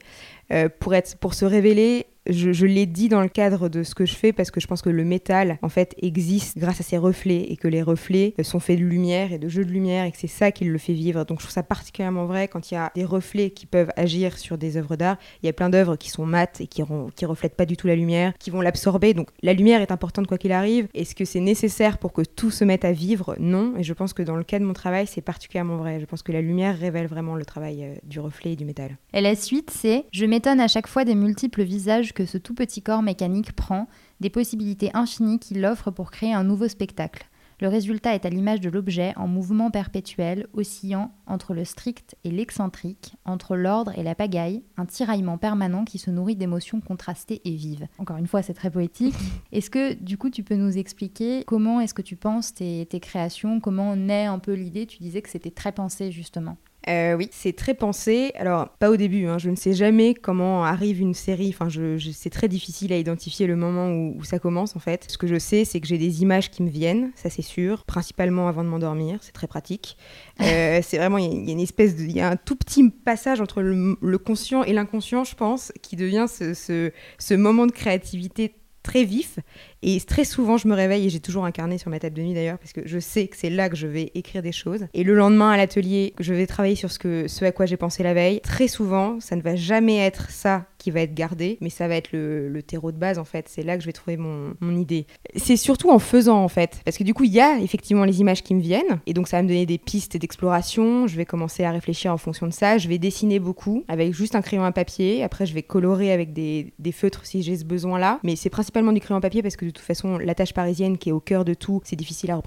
pour, 0.79 0.95
être, 0.95 1.17
pour 1.17 1.33
se 1.33 1.43
révéler, 1.43 2.05
je, 2.29 2.65
l'ai 2.65 2.85
dit 2.85 3.09
dans 3.09 3.21
le 3.21 3.27
cadre 3.27 3.69
de 3.69 3.83
ce 3.83 3.95
que 3.95 4.05
je 4.05 4.15
fais 4.15 4.33
parce 4.33 4.51
que 4.51 4.59
je 4.59 4.67
pense 4.67 4.81
que 4.81 4.89
le 4.89 5.03
métal, 5.03 5.57
en 5.61 5.69
fait, 5.69 5.95
existe 6.01 6.57
grâce 6.57 6.79
à 6.79 6.83
ses 6.83 6.97
reflets 6.97 7.45
et 7.49 7.57
que 7.57 7.67
les 7.67 7.81
reflets 7.81 8.33
sont 8.43 8.59
faits 8.59 8.79
de 8.79 8.85
lumière 8.85 9.31
et 9.31 9.39
de 9.39 9.47
jeux 9.47 9.65
de 9.65 9.71
lumière 9.71 10.05
et 10.05 10.11
que 10.11 10.17
c'est 10.17 10.27
ça 10.27 10.51
qui 10.51 10.65
le 10.65 10.77
fait 10.77 10.93
vivre. 10.93 11.25
Donc 11.25 11.39
je 11.39 11.45
trouve 11.45 11.53
ça 11.53 11.63
particulièrement 11.63 12.25
vrai 12.25 12.47
quand 12.47 12.71
il 12.71 12.75
y 12.75 12.77
a 12.77 12.91
des 12.95 13.05
reflets 13.05 13.51
qui 13.51 13.65
peuvent 13.65 13.91
agir 13.95 14.37
sur 14.37 14.57
des 14.57 14.77
œuvres 14.77 14.95
d'art. 14.95 15.17
Il 15.43 15.45
y 15.45 15.49
a 15.49 15.53
plein 15.53 15.69
d'œuvres 15.69 15.95
qui 15.95 16.09
sont 16.09 16.25
mates 16.25 16.61
et 16.61 16.67
qui, 16.67 16.83
qui 17.15 17.25
reflètent 17.25 17.55
pas 17.55 17.65
du 17.65 17.77
tout 17.77 17.87
la 17.87 17.95
lumière, 17.95 18.33
qui 18.39 18.49
vont 18.49 18.61
l'absorber. 18.61 19.13
Donc 19.13 19.29
la 19.41 19.53
lumière 19.53 19.81
est 19.81 19.91
importante 19.91 20.27
quoi 20.27 20.37
qu'il 20.37 20.51
arrive. 20.51 20.87
Est-ce 20.93 21.15
que 21.15 21.25
c'est 21.25 21.39
nécessaire 21.39 21.97
pour 21.97 22.13
que 22.13 22.21
tout 22.21 22.51
se 22.51 22.63
mette 22.63 22.85
à 22.85 22.91
vivre? 22.91 23.35
Non. 23.39 23.73
Et 23.77 23.83
je 23.83 23.93
pense 23.93 24.13
que 24.13 24.23
dans 24.23 24.35
le 24.35 24.43
cas 24.43 24.59
de 24.59 24.65
mon 24.65 24.73
travail, 24.73 25.07
c'est 25.07 25.21
particulièrement 25.21 25.77
vrai. 25.77 25.99
Je 25.99 26.05
pense 26.05 26.23
que 26.23 26.31
la 26.31 26.41
lumière 26.41 26.77
révèle 26.77 27.07
vraiment 27.07 27.35
le 27.35 27.45
travail 27.45 27.83
euh, 27.83 27.95
du 28.03 28.19
reflet 28.19 28.53
et 28.53 28.55
du 28.55 28.65
métal. 28.65 28.97
Et 29.13 29.21
la 29.21 29.35
suite, 29.35 29.71
c'est 29.71 30.05
Je 30.11 30.25
m'étonne 30.25 30.59
à 30.59 30.67
chaque 30.67 30.87
fois 30.87 31.05
des 31.05 31.15
multiples 31.15 31.63
visages 31.63 32.13
que 32.17 32.25
ce 32.25 32.39
tout 32.39 32.55
petit 32.55 32.81
corps 32.81 33.03
mécanique 33.03 33.53
prend, 33.53 33.87
des 34.21 34.31
possibilités 34.31 34.89
infinies 34.95 35.37
qu'il 35.37 35.63
offre 35.63 35.91
pour 35.91 36.09
créer 36.09 36.33
un 36.33 36.43
nouveau 36.43 36.67
spectacle. 36.67 37.29
Le 37.61 37.67
résultat 37.67 38.15
est 38.15 38.25
à 38.25 38.29
l'image 38.29 38.59
de 38.59 38.71
l'objet 38.71 39.13
en 39.17 39.27
mouvement 39.27 39.69
perpétuel, 39.69 40.47
oscillant 40.53 41.11
entre 41.27 41.53
le 41.53 41.63
strict 41.63 42.15
et 42.23 42.31
l'excentrique, 42.31 43.15
entre 43.23 43.55
l'ordre 43.55 43.95
et 43.95 44.01
la 44.01 44.15
pagaille, 44.15 44.63
un 44.77 44.87
tiraillement 44.87 45.37
permanent 45.37 45.85
qui 45.85 45.99
se 45.99 46.09
nourrit 46.09 46.35
d'émotions 46.35 46.81
contrastées 46.81 47.41
et 47.45 47.53
vives. 47.53 47.87
Encore 47.99 48.17
une 48.17 48.27
fois, 48.27 48.41
c'est 48.41 48.55
très 48.55 48.71
poétique. 48.71 49.15
Est-ce 49.51 49.69
que 49.69 49.93
du 49.93 50.17
coup 50.17 50.31
tu 50.31 50.41
peux 50.41 50.55
nous 50.55 50.75
expliquer 50.75 51.43
comment 51.45 51.81
est-ce 51.81 51.93
que 51.93 52.01
tu 52.01 52.15
penses 52.15 52.51
tes, 52.55 52.87
tes 52.87 52.99
créations, 52.99 53.59
comment 53.59 53.95
naît 53.95 54.25
un 54.25 54.39
peu 54.39 54.53
l'idée? 54.53 54.87
Tu 54.87 54.97
disais 54.97 55.21
que 55.21 55.29
c'était 55.29 55.51
très 55.51 55.71
pensé 55.71 56.11
justement. 56.11 56.57
Euh, 56.87 57.15
oui, 57.15 57.29
c'est 57.31 57.53
très 57.53 57.73
pensé. 57.73 58.31
Alors, 58.35 58.69
pas 58.79 58.89
au 58.89 58.95
début, 58.95 59.25
hein. 59.25 59.37
je 59.37 59.49
ne 59.49 59.55
sais 59.55 59.73
jamais 59.73 60.13
comment 60.13 60.63
arrive 60.63 61.01
une 61.01 61.13
série. 61.13 61.49
Enfin, 61.49 61.69
je, 61.69 61.97
c'est 62.13 62.29
très 62.29 62.47
difficile 62.47 62.93
à 62.93 62.97
identifier 62.97 63.45
le 63.47 63.55
moment 63.55 63.91
où, 63.91 64.23
ça 64.23 64.39
commence, 64.39 64.75
en 64.75 64.79
fait. 64.79 65.05
Ce 65.09 65.17
que 65.17 65.27
je 65.27 65.37
sais, 65.37 65.65
c'est 65.65 65.79
que 65.79 65.87
j'ai 65.87 65.97
des 65.97 66.21
images 66.21 66.49
qui 66.49 66.63
me 66.63 66.69
viennent, 66.69 67.11
ça 67.15 67.29
c'est 67.29 67.41
sûr, 67.41 67.83
principalement 67.83 68.47
avant 68.47 68.63
de 68.63 68.69
m'endormir, 68.69 69.19
c'est 69.21 69.33
très 69.33 69.47
pratique. 69.47 69.97
Euh, 70.39 70.81
c'est 70.83 70.97
vraiment, 70.97 71.17
il 71.17 71.45
y, 71.45 71.49
a 71.49 71.51
une 71.51 71.59
espèce 71.59 71.95
de. 71.95 72.03
Il 72.03 72.11
y 72.11 72.21
a 72.21 72.29
un 72.29 72.35
tout 72.35 72.55
petit 72.55 72.89
passage 72.89 73.41
entre 73.41 73.61
le, 73.61 74.17
conscient 74.17 74.63
et 74.63 74.71
l'inconscient, 74.71 75.23
je 75.23 75.35
pense, 75.35 75.73
qui 75.81 75.95
devient 75.95 76.27
ce, 76.29 76.53
ce, 76.53 76.91
ce 77.17 77.33
moment 77.33 77.65
de 77.65 77.71
créativité 77.71 78.53
très 78.87 79.03
vif 79.03 79.39
et 79.83 79.99
très 80.01 80.23
souvent, 80.23 80.57
je 80.57 80.67
me 80.67 80.73
réveille 80.73 81.05
et 81.05 81.09
j'ai 81.09 81.19
toujours 81.19 81.45
un 81.45 81.51
carnet 81.51 81.77
sur 81.77 81.89
ma 81.89 81.99
table 81.99 82.15
de 82.15 82.21
nuit 82.21 82.33
d'ailleurs, 82.33 82.57
parce 82.57 82.73
que 82.73 82.81
je 82.85 82.99
sais 82.99 83.27
que 83.27 83.37
c'est 83.37 83.49
là 83.49 83.69
que 83.69 83.75
je 83.75 83.87
vais 83.87 84.11
écrire 84.15 84.41
des 84.41 84.51
choses. 84.51 84.87
Et 84.93 85.03
le 85.03 85.15
lendemain 85.15 85.51
à 85.51 85.57
l'atelier, 85.57 86.13
je 86.19 86.33
vais 86.33 86.47
travailler 86.47 86.75
sur 86.75 86.91
ce, 86.91 87.45
à 87.45 87.51
quoi 87.51 87.65
j'ai 87.65 87.77
pensé 87.77 88.03
la 88.03 88.13
veille. 88.13 88.41
Très 88.41 88.67
souvent, 88.67 89.19
ça 89.19 89.35
ne 89.35 89.41
va 89.41 89.55
jamais 89.55 89.97
être 89.97 90.29
ça 90.31 90.65
qui 90.77 90.91
va 90.91 91.01
être 91.01 91.13
gardé, 91.13 91.57
mais 91.61 91.69
ça 91.69 91.87
va 91.87 91.95
être 91.95 92.11
le, 92.11 92.61
terreau 92.65 92.91
de 92.91 92.97
base 92.97 93.19
en 93.19 93.23
fait. 93.23 93.47
C'est 93.49 93.63
là 93.63 93.77
que 93.77 93.81
je 93.81 93.85
vais 93.85 93.93
trouver 93.93 94.17
mon, 94.17 94.55
idée. 94.77 95.07
C'est 95.35 95.55
surtout 95.55 95.89
en 95.89 95.99
faisant 95.99 96.43
en 96.43 96.49
fait, 96.49 96.81
parce 96.83 96.97
que 96.97 97.03
du 97.03 97.13
coup, 97.13 97.23
il 97.23 97.31
y 97.31 97.39
a 97.39 97.59
effectivement 97.59 98.03
les 98.03 98.19
images 98.19 98.43
qui 98.43 98.53
me 98.53 98.61
viennent, 98.61 98.99
et 99.05 99.13
donc 99.13 99.27
ça 99.27 99.37
va 99.37 99.43
me 99.43 99.47
donner 99.47 99.65
des 99.65 99.77
pistes 99.77 100.17
d'exploration. 100.17 101.07
Je 101.07 101.15
vais 101.15 101.25
commencer 101.25 101.63
à 101.63 101.71
réfléchir 101.71 102.11
en 102.11 102.17
fonction 102.17 102.47
de 102.47 102.51
ça. 102.51 102.77
Je 102.77 102.87
vais 102.87 102.97
dessiner 102.97 103.39
beaucoup 103.39 103.85
avec 103.87 104.13
juste 104.13 104.35
un 104.35 104.41
crayon 104.41 104.63
à 104.63 104.71
papier. 104.71 105.23
Après, 105.23 105.45
je 105.45 105.53
vais 105.53 105.63
colorer 105.63 106.11
avec 106.11 106.33
des, 106.33 106.73
des 106.79 106.91
feutres 106.91 107.25
si 107.25 107.43
j'ai 107.43 107.57
ce 107.57 107.65
besoin-là. 107.65 108.19
Mais 108.23 108.35
c'est 108.35 108.49
principalement 108.49 108.91
du 108.91 108.99
crayon 108.99 109.17
à 109.17 109.21
papier 109.21 109.41
parce 109.41 109.55
que 109.55 109.66
de 109.67 109.71
toute 109.71 109.85
façon, 109.85 110.17
la 110.17 110.35
tâche 110.35 110.53
parisienne 110.53 110.97
qui 110.97 111.09
est 111.09 111.13
au 111.13 111.19
cœur 111.19 111.45
de 111.45 111.53
tout, 111.53 111.81
c'est 111.83 111.95
difficile 111.95 112.31
à, 112.31 112.41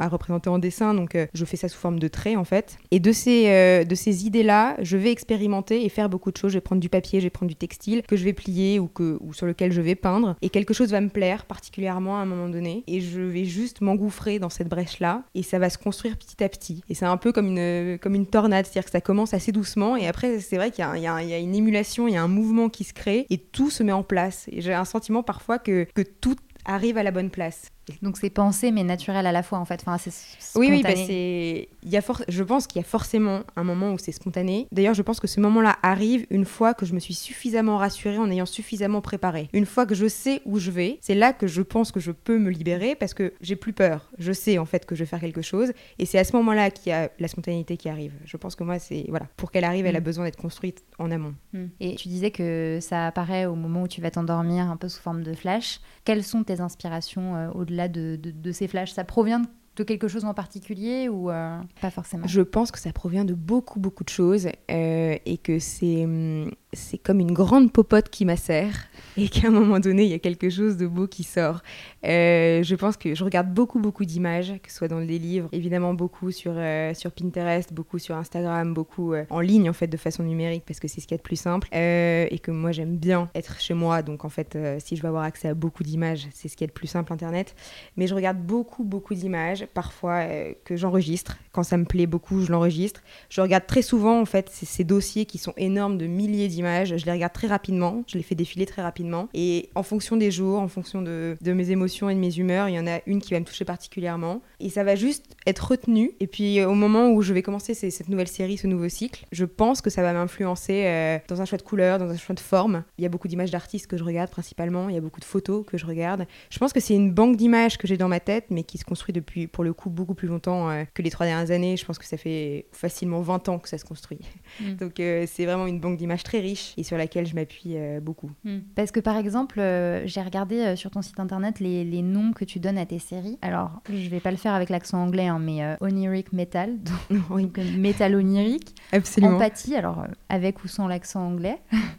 à 0.00 0.08
représenter 0.08 0.48
en 0.48 0.58
dessin, 0.58 0.94
donc 0.94 1.14
euh, 1.14 1.26
je 1.34 1.44
fais 1.44 1.56
ça 1.56 1.68
sous 1.68 1.78
forme 1.78 1.98
de 1.98 2.08
traits 2.08 2.36
en 2.36 2.44
fait. 2.44 2.78
Et 2.90 3.00
de 3.00 3.12
ces, 3.12 3.48
euh, 3.48 3.84
de 3.84 3.94
ces 3.94 4.26
idées-là, 4.26 4.76
je 4.80 4.96
vais 4.96 5.12
expérimenter 5.12 5.84
et 5.84 5.88
faire 5.88 6.08
beaucoup 6.08 6.32
de 6.32 6.36
choses. 6.36 6.52
Je 6.52 6.56
vais 6.56 6.62
prendre 6.62 6.80
du 6.80 6.88
papier, 6.88 7.20
je 7.20 7.26
vais 7.26 7.30
prendre 7.30 7.50
du 7.50 7.56
textile 7.56 8.02
que 8.02 8.16
je 8.16 8.24
vais 8.24 8.32
plier 8.32 8.78
ou, 8.80 8.86
que, 8.88 9.18
ou 9.20 9.32
sur 9.34 9.46
lequel 9.46 9.72
je 9.72 9.80
vais 9.80 9.94
peindre. 9.94 10.36
Et 10.42 10.48
quelque 10.48 10.74
chose 10.74 10.90
va 10.90 11.00
me 11.00 11.10
plaire 11.10 11.44
particulièrement 11.44 12.18
à 12.18 12.22
un 12.22 12.26
moment 12.26 12.48
donné. 12.48 12.82
Et 12.86 13.00
je 13.00 13.20
vais 13.20 13.44
juste 13.44 13.80
m'engouffrer 13.80 14.38
dans 14.38 14.48
cette 14.48 14.68
brèche-là 14.68 15.22
et 15.34 15.42
ça 15.42 15.58
va 15.58 15.70
se 15.70 15.78
construire 15.78 16.16
petit 16.16 16.42
à 16.42 16.48
petit. 16.48 16.82
Et 16.88 16.94
c'est 16.94 17.06
un 17.06 17.16
peu 17.16 17.32
comme 17.32 17.56
une, 17.56 17.98
comme 17.98 18.14
une 18.14 18.26
tornade, 18.26 18.64
c'est-à-dire 18.64 18.86
que 18.86 18.90
ça 18.90 19.00
commence 19.00 19.34
assez 19.34 19.52
doucement 19.52 19.96
et 19.96 20.06
après, 20.06 20.40
c'est 20.40 20.56
vrai 20.56 20.70
qu'il 20.70 20.84
y, 20.84 20.98
y, 20.98 21.02
y, 21.02 21.06
a 21.06 21.38
une 21.38 21.54
émulation, 21.54 22.08
il 22.08 22.14
y 22.14 22.16
a 22.16 22.22
un 22.22 22.28
mouvement 22.28 22.68
qui 22.68 22.84
se 22.84 22.94
crée 22.94 23.26
et 23.28 23.38
tout 23.38 23.70
se 23.70 23.82
met 23.82 23.92
en 23.92 24.02
place. 24.02 24.46
Et 24.50 24.60
j'ai 24.60 24.72
un 24.72 24.84
sentiment 24.84 25.22
parfois 25.22 25.58
que, 25.58 25.86
que 25.94 26.02
tout 26.02 26.36
arrive 26.64 26.98
à 26.98 27.02
la 27.02 27.10
bonne 27.10 27.30
place. 27.30 27.70
Donc 28.02 28.16
c'est 28.16 28.30
pensé 28.30 28.70
mais 28.70 28.84
naturel 28.84 29.26
à 29.26 29.32
la 29.32 29.42
fois 29.42 29.58
en 29.58 29.64
fait. 29.64 29.82
Enfin, 29.86 29.98
c'est 29.98 30.12
oui, 30.58 30.68
oui, 30.70 30.82
bah 30.82 30.90
c'est. 30.94 31.68
Il 31.82 31.90
y 31.90 31.96
a 31.96 32.02
Je 32.28 32.42
pense 32.42 32.66
qu'il 32.66 32.80
y 32.80 32.84
a 32.84 32.86
forcément 32.86 33.40
un 33.56 33.64
moment 33.64 33.92
où 33.92 33.98
c'est 33.98 34.12
spontané. 34.12 34.66
D'ailleurs, 34.72 34.94
je 34.94 35.02
pense 35.02 35.20
que 35.20 35.26
ce 35.26 35.40
moment-là 35.40 35.76
arrive 35.82 36.26
une 36.30 36.44
fois 36.44 36.74
que 36.74 36.86
je 36.86 36.94
me 36.94 37.00
suis 37.00 37.14
suffisamment 37.14 37.78
rassurée 37.78 38.18
en 38.18 38.30
ayant 38.30 38.46
suffisamment 38.46 39.00
préparé. 39.00 39.48
Une 39.52 39.66
fois 39.66 39.86
que 39.86 39.94
je 39.94 40.08
sais 40.08 40.42
où 40.44 40.58
je 40.58 40.70
vais, 40.70 40.98
c'est 41.00 41.14
là 41.14 41.32
que 41.32 41.46
je 41.46 41.62
pense 41.62 41.92
que 41.92 42.00
je 42.00 42.12
peux 42.12 42.38
me 42.38 42.50
libérer 42.50 42.94
parce 42.94 43.14
que 43.14 43.32
j'ai 43.40 43.56
plus 43.56 43.72
peur. 43.72 44.10
Je 44.18 44.32
sais 44.32 44.58
en 44.58 44.66
fait 44.66 44.86
que 44.86 44.94
je 44.94 45.00
vais 45.04 45.06
faire 45.06 45.20
quelque 45.20 45.42
chose 45.42 45.72
et 45.98 46.06
c'est 46.06 46.18
à 46.18 46.24
ce 46.24 46.34
moment-là 46.36 46.70
qu'il 46.70 46.90
y 46.90 46.94
a 46.94 47.10
la 47.18 47.28
spontanéité 47.28 47.76
qui 47.76 47.88
arrive. 47.88 48.12
Je 48.24 48.36
pense 48.36 48.56
que 48.56 48.64
moi, 48.64 48.78
c'est 48.78 49.04
voilà, 49.08 49.26
pour 49.36 49.50
qu'elle 49.50 49.64
arrive, 49.64 49.86
elle 49.86 49.96
a 49.96 50.00
mm. 50.00 50.04
besoin 50.04 50.24
d'être 50.24 50.40
construite 50.40 50.82
en 50.98 51.10
amont. 51.10 51.34
Mm. 51.52 51.64
Et 51.80 51.94
tu 51.96 52.08
disais 52.08 52.30
que 52.30 52.78
ça 52.80 53.06
apparaît 53.06 53.46
au 53.46 53.54
moment 53.54 53.82
où 53.82 53.88
tu 53.88 54.00
vas 54.00 54.10
t'endormir, 54.10 54.70
un 54.70 54.76
peu 54.76 54.88
sous 54.88 55.00
forme 55.00 55.22
de 55.22 55.34
flash. 55.34 55.80
Quelles 56.04 56.24
sont 56.24 56.44
tes 56.44 56.60
inspirations 56.60 57.36
euh, 57.36 57.50
au-delà 57.52 57.79
de, 57.88 58.52
ces 58.52 58.68
flashs 58.68 58.92
Ça 58.92 59.04
provient 59.04 59.42
de 59.76 59.84
quelque 59.84 60.08
chose 60.08 60.24
en 60.24 60.34
particulier 60.34 61.08
ou 61.08 61.30
euh, 61.30 61.58
pas 61.80 61.90
forcément? 61.90 62.26
Je 62.26 62.42
pense 62.42 62.70
que 62.70 62.78
ça 62.78 62.92
provient 62.92 63.24
de 63.24 63.34
beaucoup, 63.34 63.80
beaucoup 63.80 64.04
de 64.04 64.08
choses 64.08 64.48
euh, 64.70 65.16
et 65.24 65.38
que 65.38 65.58
c'est 65.58 66.04
hum, 66.04 66.50
c'est 66.72 66.98
comme 66.98 67.18
une 67.20 67.32
grande 67.32 67.72
popote 67.72 68.08
qui 68.10 68.24
macère 68.24 68.74
et 69.16 69.28
qu'à 69.28 69.48
un 69.48 69.50
moment 69.50 69.80
donné, 69.80 70.04
il 70.04 70.10
y 70.10 70.14
a 70.14 70.20
quelque 70.20 70.50
chose 70.50 70.76
de 70.76 70.86
beau 70.86 71.08
qui 71.08 71.24
sort. 71.24 71.62
Euh, 72.04 72.62
je 72.62 72.74
pense 72.76 72.96
que 72.96 73.14
je 73.14 73.24
regarde 73.24 73.52
beaucoup, 73.52 73.80
beaucoup 73.80 74.04
d'images, 74.04 74.54
que 74.62 74.70
ce 74.70 74.76
soit 74.76 74.88
dans 74.88 75.00
les 75.00 75.18
livres, 75.18 75.48
évidemment 75.52 75.94
beaucoup 75.94 76.30
sur, 76.30 76.52
euh, 76.54 76.94
sur 76.94 77.10
Pinterest, 77.10 77.72
beaucoup 77.72 77.98
sur 77.98 78.16
Instagram, 78.16 78.72
beaucoup 78.72 79.14
euh, 79.14 79.24
en 79.30 79.40
ligne 79.40 79.68
en 79.68 79.72
fait 79.72 79.88
de 79.88 79.96
façon 79.96 80.22
numérique 80.22 80.62
parce 80.64 80.78
que 80.78 80.86
c'est 80.86 81.00
ce 81.00 81.08
qui 81.08 81.14
est 81.14 81.16
le 81.16 81.22
plus 81.22 81.36
simple 81.36 81.68
et 81.72 82.38
que 82.40 82.50
moi 82.50 82.70
j'aime 82.70 82.96
bien 82.96 83.28
être 83.34 83.60
chez 83.60 83.74
moi. 83.74 84.02
Donc 84.02 84.24
en 84.24 84.28
fait, 84.28 84.56
si 84.78 84.96
je 84.96 85.02
veux 85.02 85.08
avoir 85.08 85.24
accès 85.24 85.48
à 85.48 85.54
beaucoup 85.54 85.82
d'images, 85.82 86.28
c'est 86.32 86.48
ce 86.48 86.56
qui 86.56 86.64
est 86.64 86.68
le 86.68 86.72
plus 86.72 86.86
simple 86.86 87.12
Internet. 87.12 87.54
Mais 87.96 88.06
je 88.06 88.14
regarde 88.14 88.38
beaucoup, 88.38 88.84
beaucoup 88.84 89.14
d'images, 89.14 89.66
parfois 89.74 90.24
que 90.64 90.76
j'enregistre. 90.76 91.38
Quand 91.52 91.64
ça 91.64 91.76
me 91.76 91.84
plaît 91.84 92.06
beaucoup, 92.06 92.42
je 92.42 92.52
l'enregistre. 92.52 93.02
Je 93.28 93.40
regarde 93.40 93.66
très 93.66 93.82
souvent 93.82 94.20
en 94.20 94.24
fait 94.24 94.48
ces, 94.50 94.66
ces 94.66 94.84
dossiers 94.84 95.26
qui 95.26 95.38
sont 95.38 95.54
énormes 95.56 95.98
de 95.98 96.06
milliers 96.06 96.48
d'images 96.48 96.59
je 96.84 97.04
les 97.04 97.12
regarde 97.12 97.32
très 97.32 97.46
rapidement, 97.46 98.02
je 98.06 98.16
les 98.16 98.22
fais 98.22 98.34
défiler 98.34 98.66
très 98.66 98.82
rapidement. 98.82 99.28
Et 99.34 99.70
en 99.74 99.82
fonction 99.82 100.16
des 100.16 100.30
jours, 100.30 100.60
en 100.60 100.68
fonction 100.68 101.02
de, 101.02 101.36
mes 101.44 101.70
émotions 101.70 102.08
et 102.10 102.14
de 102.14 102.20
mes 102.20 102.38
humeurs, 102.38 102.68
il 102.68 102.74
y 102.74 102.78
en 102.78 102.86
a 102.86 103.00
une 103.06 103.20
qui 103.20 103.32
va 103.32 103.40
me 103.40 103.44
toucher 103.44 103.64
particulièrement. 103.64 104.42
Et 104.60 104.70
ça 104.70 104.84
va 104.84 104.94
juste 104.94 105.36
être 105.46 105.70
retenu. 105.70 106.12
Et 106.20 106.26
puis 106.26 106.62
au 106.64 106.74
moment 106.74 107.10
où 107.10 107.22
je 107.22 107.32
vais 107.32 107.42
commencer 107.42 107.74
cette 107.74 108.08
nouvelle 108.08 108.28
série, 108.28 108.56
ce 108.56 108.66
nouveau 108.66 108.88
cycle, 108.88 109.26
je 109.32 109.44
pense 109.44 109.80
que 109.80 109.90
ça 109.90 110.02
va 110.02 110.12
m'influencer 110.12 110.84
euh, 110.86 111.18
dans 111.28 111.40
un 111.40 111.44
choix 111.44 111.58
de 111.58 111.62
couleur, 111.62 111.98
dans 111.98 112.10
un 112.10 112.16
choix 112.16 112.34
de 112.34 112.40
forme. 112.40 112.84
Il 112.98 113.02
y 113.02 113.06
a 113.06 113.08
beaucoup 113.08 113.28
d'images 113.28 113.50
d'artistes 113.50 113.86
que 113.86 113.96
je 113.96 114.04
regarde 114.04 114.30
principalement, 114.30 114.88
il 114.88 114.94
y 114.94 114.98
a 114.98 115.00
beaucoup 115.00 115.20
de 115.20 115.24
photos 115.24 115.64
que 115.66 115.78
je 115.78 115.86
regarde. 115.86 116.26
Je 116.50 116.58
pense 116.58 116.72
que 116.72 116.80
c'est 116.80 116.94
une 116.94 117.12
banque 117.12 117.36
d'images 117.36 117.78
que 117.78 117.86
j'ai 117.86 117.96
dans 117.96 118.08
ma 118.08 118.20
tête, 118.20 118.46
mais 118.50 118.62
qui 118.62 118.78
se 118.78 118.84
construit 118.84 119.12
depuis, 119.12 119.46
pour 119.46 119.64
le 119.64 119.72
coup, 119.72 119.90
beaucoup 119.90 120.14
plus 120.14 120.28
longtemps 120.28 120.70
euh, 120.70 120.84
que 120.94 121.02
les 121.02 121.10
trois 121.10 121.26
dernières 121.26 121.50
années. 121.50 121.76
Je 121.76 121.84
pense 121.84 121.98
que 121.98 122.04
ça 122.04 122.16
fait 122.16 122.66
facilement 122.72 123.20
20 123.20 123.48
ans 123.48 123.58
que 123.58 123.68
ça 123.68 123.78
se 123.78 123.84
construit. 123.84 124.20
Mm. 124.60 124.74
Donc 124.80 125.00
euh, 125.00 125.26
c'est 125.26 125.44
vraiment 125.44 125.66
une 125.66 125.80
banque 125.80 125.96
d'images 125.96 126.22
très 126.22 126.40
riche 126.40 126.49
et 126.76 126.82
sur 126.82 126.96
laquelle 126.96 127.26
je 127.26 127.34
m'appuie 127.34 127.76
euh, 127.76 128.00
beaucoup. 128.00 128.30
Hmm. 128.44 128.58
Parce 128.74 128.90
que 128.90 129.00
par 129.00 129.16
exemple, 129.16 129.60
euh, 129.60 130.06
j'ai 130.06 130.20
regardé 130.20 130.60
euh, 130.60 130.76
sur 130.76 130.90
ton 130.90 131.02
site 131.02 131.20
internet 131.20 131.60
les, 131.60 131.84
les, 131.84 132.02
noms 132.02 132.32
que 132.32 132.44
tu 132.44 132.60
donnes 132.60 132.78
à 132.78 132.86
tes 132.86 132.98
séries. 132.98 133.38
Alors, 133.42 133.70
je 133.88 134.08
vais 134.08 134.20
pas 134.20 134.30
le 134.30 134.36
faire 134.36 134.54
avec 134.54 134.68
l'accent 134.68 134.98
anglais, 135.02 135.26
hein, 135.26 135.38
mais 135.38 135.76
oniric 135.80 136.32
metal, 136.32 136.78
donc, 137.30 137.58
metal 137.76 138.14
onirique. 138.14 138.74
Absolument. 138.92 139.36
Empathie, 139.36 139.76
alors 139.76 140.06
avec 140.28 140.64
ou 140.64 140.68
sans 140.68 140.86
l'accent 140.86 141.26
anglais. 141.26 141.58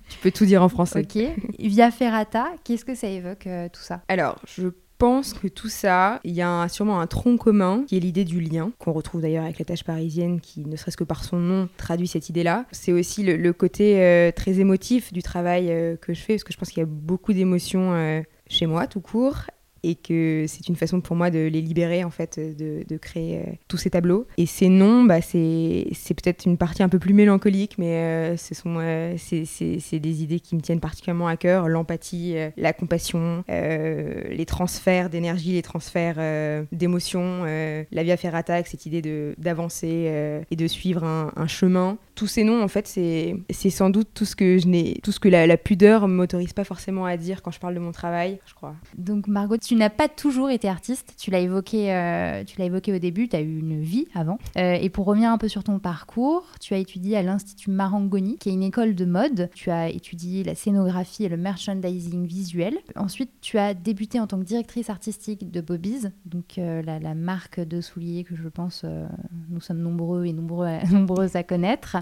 Tu 0.09 0.17
peux 0.19 0.31
tout 0.31 0.45
dire 0.45 0.63
en 0.63 0.69
français. 0.69 1.01
ok. 1.01 1.23
Via 1.59 1.91
Ferrata, 1.91 2.47
qu'est-ce 2.63 2.85
que 2.85 2.95
ça 2.95 3.07
évoque 3.07 3.47
tout 3.71 3.81
ça? 3.81 4.01
Alors, 4.07 4.39
je 4.47 4.69
pense 5.01 5.33
que 5.33 5.47
tout 5.47 5.67
ça, 5.67 6.19
il 6.23 6.33
y 6.33 6.43
a 6.43 6.67
sûrement 6.69 6.99
un 6.99 7.07
tronc 7.07 7.37
commun 7.37 7.85
qui 7.87 7.97
est 7.97 7.99
l'idée 7.99 8.23
du 8.23 8.39
lien, 8.39 8.71
qu'on 8.77 8.91
retrouve 8.91 9.19
d'ailleurs 9.19 9.45
avec 9.45 9.57
la 9.57 9.65
tâche 9.65 9.83
parisienne 9.83 10.39
qui, 10.39 10.63
ne 10.63 10.75
serait-ce 10.75 10.95
que 10.95 11.03
par 11.03 11.23
son 11.23 11.37
nom, 11.37 11.69
traduit 11.75 12.07
cette 12.07 12.29
idée-là. 12.29 12.65
C'est 12.71 12.91
aussi 12.91 13.23
le, 13.23 13.51
côté 13.51 13.99
euh, 13.99 14.31
très 14.31 14.59
émotif 14.59 15.11
du 15.11 15.23
travail 15.23 15.71
euh, 15.71 15.95
que 15.95 16.13
je 16.13 16.21
fais, 16.21 16.35
parce 16.35 16.43
que 16.43 16.53
je 16.53 16.57
pense 16.59 16.69
qu'il 16.69 16.81
y 16.81 16.83
a 16.83 16.87
beaucoup 16.87 17.33
d'émotions 17.33 17.93
euh, 17.95 18.21
chez 18.47 18.67
moi 18.67 18.85
tout 18.85 19.01
court 19.01 19.47
et 19.83 19.95
que 19.95 20.45
c'est 20.47 20.67
une 20.67 20.75
façon 20.75 21.01
pour 21.01 21.15
moi 21.15 21.29
de 21.31 21.39
les 21.39 21.61
libérer 21.61 22.03
en 22.03 22.09
fait 22.09 22.39
de, 22.39 22.97
créer 22.97 23.39
euh, 23.39 23.51
tous 23.67 23.77
ces 23.77 23.89
tableaux. 23.89 24.27
Et 24.37 24.45
ces 24.45 24.69
noms 24.69 25.03
bah, 25.03 25.21
c'est, 25.21 25.87
peut-être 26.07 26.45
une 26.45 26.57
partie 26.57 26.83
un 26.83 26.89
peu 26.89 26.99
plus 26.99 27.13
mélancolique 27.13 27.77
mais 27.77 27.95
euh, 27.95 28.37
ce 28.37 28.53
sont 28.53 28.77
euh, 28.79 29.15
c'est, 29.17 29.99
des 29.99 30.23
idées 30.23 30.39
qui 30.39 30.55
me 30.55 30.61
tiennent 30.61 30.79
particulièrement 30.79 31.27
à 31.27 31.37
cœur. 31.37 31.67
L'empathie 31.67 32.35
la 32.57 32.73
compassion 32.73 33.43
les 33.47 34.45
transferts 34.47 35.09
d'énergie 35.09 35.53
les 35.53 35.61
transferts 35.61 36.65
d'émotions 36.71 37.43
la 37.43 38.03
via 38.03 38.17
ferrata 38.17 38.63
cette 38.63 38.85
idée 38.85 39.01
d'avancer 39.37 40.43
et 40.49 40.55
de 40.55 40.67
suivre 40.67 41.03
un, 41.03 41.47
chemin 41.47 41.97
tous 42.21 42.27
ces 42.27 42.43
noms 42.43 42.61
en 42.61 42.67
fait 42.67 42.85
c'est, 42.85 43.69
sans 43.71 43.89
doute 43.89 44.09
tout 44.13 44.25
ce 44.25 44.35
que 44.35 44.59
je 44.59 44.67
n'ai 44.67 44.99
tout 45.01 45.11
ce 45.11 45.19
que 45.19 45.27
la, 45.27 45.57
pudeur 45.57 46.07
m'autorise 46.07 46.53
pas 46.53 46.63
forcément 46.63 47.05
à 47.05 47.17
dire 47.17 47.41
quand 47.41 47.49
je 47.49 47.59
parle 47.59 47.73
de 47.73 47.79
mon 47.79 47.91
travail 47.91 48.37
je 48.45 48.53
crois 48.53 48.75
donc 48.95 49.27
Margot 49.27 49.57
tu 49.57 49.75
n'as 49.75 49.89
pas 49.89 50.07
toujours 50.07 50.49
été 50.49 50.67
artiste. 50.67 51.13
Tu 51.17 51.31
l'as 51.31 51.39
évoqué, 51.39 51.93
euh, 51.93 52.43
tu 52.43 52.59
l'as 52.59 52.65
évoqué 52.65 52.93
au 52.93 52.99
début. 52.99 53.27
Tu 53.27 53.35
as 53.35 53.41
eu 53.41 53.59
une 53.59 53.81
vie 53.81 54.07
avant. 54.13 54.37
Euh, 54.57 54.73
et 54.73 54.89
pour 54.89 55.05
revenir 55.05 55.31
un 55.31 55.37
peu 55.37 55.47
sur 55.47 55.63
ton 55.63 55.79
parcours, 55.79 56.45
tu 56.59 56.73
as 56.73 56.77
étudié 56.77 57.17
à 57.17 57.23
l'Institut 57.23 57.71
Marangoni, 57.71 58.37
qui 58.37 58.49
est 58.49 58.53
une 58.53 58.63
école 58.63 58.95
de 58.95 59.05
mode. 59.05 59.49
Tu 59.53 59.71
as 59.71 59.89
étudié 59.89 60.43
la 60.43 60.55
scénographie 60.55 61.23
et 61.23 61.29
le 61.29 61.37
merchandising 61.37 62.25
visuel. 62.25 62.77
Ensuite, 62.95 63.31
tu 63.41 63.57
as 63.57 63.73
débuté 63.73 64.19
en 64.19 64.27
tant 64.27 64.39
que 64.39 64.45
directrice 64.45 64.89
artistique 64.89 65.51
de 65.51 65.61
Bobby's, 65.61 66.09
donc 66.25 66.57
euh, 66.57 66.81
la, 66.81 67.15
marque 67.15 67.59
de 67.59 67.81
souliers 67.81 68.23
que 68.23 68.35
je 68.35 68.47
pense 68.47 68.85
nous 69.49 69.59
sommes 69.59 69.79
nombreux 69.79 70.25
et 70.25 70.33
nombreuses 70.91 71.35
à 71.35 71.43
connaître. 71.43 71.97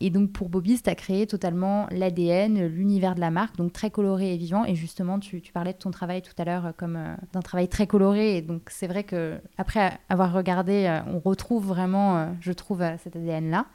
Et 0.00 0.10
donc 0.10 0.32
pour 0.32 0.48
Bobby's, 0.48 0.82
tu 0.82 0.90
as 0.90 0.94
créé 0.94 1.26
totalement 1.26 1.86
l'ADN, 1.90 2.66
l'univers 2.66 3.14
de 3.14 3.20
la 3.20 3.30
marque, 3.30 3.56
donc 3.56 3.72
très 3.72 3.90
coloré 3.90 4.34
et 4.34 4.36
vivant. 4.36 4.64
Et 4.64 4.74
justement, 4.74 5.18
tu, 5.18 5.40
tu 5.40 5.52
parlais 5.52 5.72
de 5.72 5.78
ton 5.78 5.90
travail 5.90 6.22
tout 6.22 6.34
à 6.38 6.44
l'heure 6.44 6.72
comme 6.76 6.96
euh, 6.96 7.14
d'un 7.32 7.40
travail 7.40 7.68
très 7.68 7.86
coloré. 7.86 8.36
Et 8.36 8.42
donc, 8.42 8.62
c'est 8.70 8.86
vrai 8.86 9.04
que 9.04 9.38
après 9.56 9.98
avoir 10.08 10.32
regardé, 10.32 10.86
euh, 10.86 11.00
on 11.06 11.20
retrouve 11.20 11.66
vraiment, 11.66 12.18
euh, 12.18 12.26
je 12.40 12.52
trouve, 12.52 12.82
cet 13.02 13.16
ADN-là. 13.16 13.66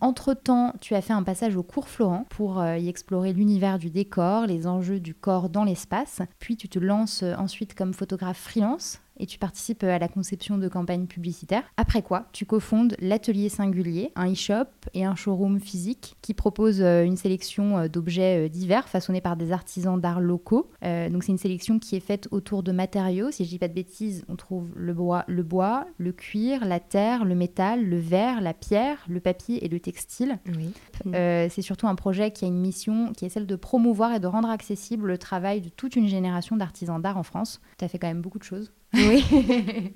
Entre-temps, 0.00 0.74
tu 0.80 0.94
as 0.94 1.00
fait 1.00 1.12
un 1.12 1.22
passage 1.22 1.56
au 1.56 1.62
cours 1.62 1.88
Florent 1.88 2.26
pour 2.28 2.64
y 2.64 2.88
explorer 2.88 3.32
l'univers 3.32 3.78
du 3.78 3.90
décor, 3.90 4.46
les 4.46 4.66
enjeux 4.66 5.00
du 5.00 5.14
corps 5.14 5.48
dans 5.48 5.64
l'espace. 5.64 6.20
Puis, 6.38 6.56
tu 6.56 6.68
te 6.68 6.78
lances 6.78 7.22
ensuite 7.22 7.74
comme 7.74 7.94
photographe 7.94 8.38
freelance 8.38 9.00
et 9.20 9.26
tu 9.26 9.38
participes 9.38 9.84
à 9.84 9.98
la 9.98 10.08
conception 10.08 10.58
de 10.58 10.66
campagnes 10.68 11.06
publicitaires. 11.06 11.62
Après 11.76 12.02
quoi, 12.02 12.26
tu 12.32 12.46
cofondes 12.46 12.96
l'Atelier 13.00 13.48
Singulier, 13.48 14.12
un 14.16 14.32
e-shop 14.32 14.68
et 14.94 15.04
un 15.04 15.14
showroom 15.14 15.60
physique 15.60 16.16
qui 16.22 16.34
propose 16.34 16.80
euh, 16.80 17.04
une 17.04 17.16
sélection 17.16 17.78
euh, 17.78 17.88
d'objets 17.88 18.46
euh, 18.46 18.48
divers 18.48 18.88
façonnés 18.88 19.20
par 19.20 19.36
des 19.36 19.52
artisans 19.52 20.00
d'art 20.00 20.20
locaux. 20.20 20.70
donc 20.82 21.22
c'est 21.22 21.32
une 21.32 21.38
sélection 21.38 21.78
qui 21.78 21.96
est 21.96 22.00
faite 22.00 22.28
autour 22.30 22.62
de 22.62 22.72
matériaux. 22.72 23.30
Si 23.30 23.44
je 23.44 23.50
dis 23.50 23.58
pas 23.58 23.68
de 23.68 23.74
bêtises, 23.74 24.24
on 24.28 24.36
trouve 24.36 24.68
le 24.74 24.94
bois, 24.94 25.24
le 25.28 25.42
bois, 25.42 25.86
le 25.98 26.12
cuir, 26.12 26.64
la 26.64 26.80
terre, 26.80 27.24
le 27.24 27.34
métal, 27.34 27.84
le 27.84 27.98
verre, 27.98 28.40
la 28.40 28.54
pierre, 28.54 29.04
le 29.08 29.20
papier 29.20 29.64
et 29.64 29.68
le 29.68 29.80
textile. 29.80 30.38
Oui. 30.56 30.72
c'est 31.04 31.62
surtout 31.62 31.86
un 31.86 31.94
projet 31.94 32.30
qui 32.30 32.44
a 32.44 32.48
une 32.48 32.60
mission 32.60 33.12
qui 33.12 33.24
est 33.26 33.28
celle 33.28 33.46
de 33.46 33.56
promouvoir 33.56 34.14
et 34.14 34.20
de 34.20 34.26
rendre 34.26 34.48
accessible 34.48 35.06
le 35.06 35.18
travail 35.18 35.60
de 35.60 35.68
toute 35.68 35.96
une 35.96 36.08
génération 36.08 36.56
d'artisans 36.56 37.00
d'art 37.00 37.18
en 37.18 37.22
France. 37.22 37.60
Tu 37.78 37.84
as 37.84 37.88
fait 37.88 37.98
quand 37.98 38.08
même 38.08 38.22
beaucoup 38.22 38.38
de 38.38 38.44
choses. 38.44 38.72
Oui. 38.94 39.24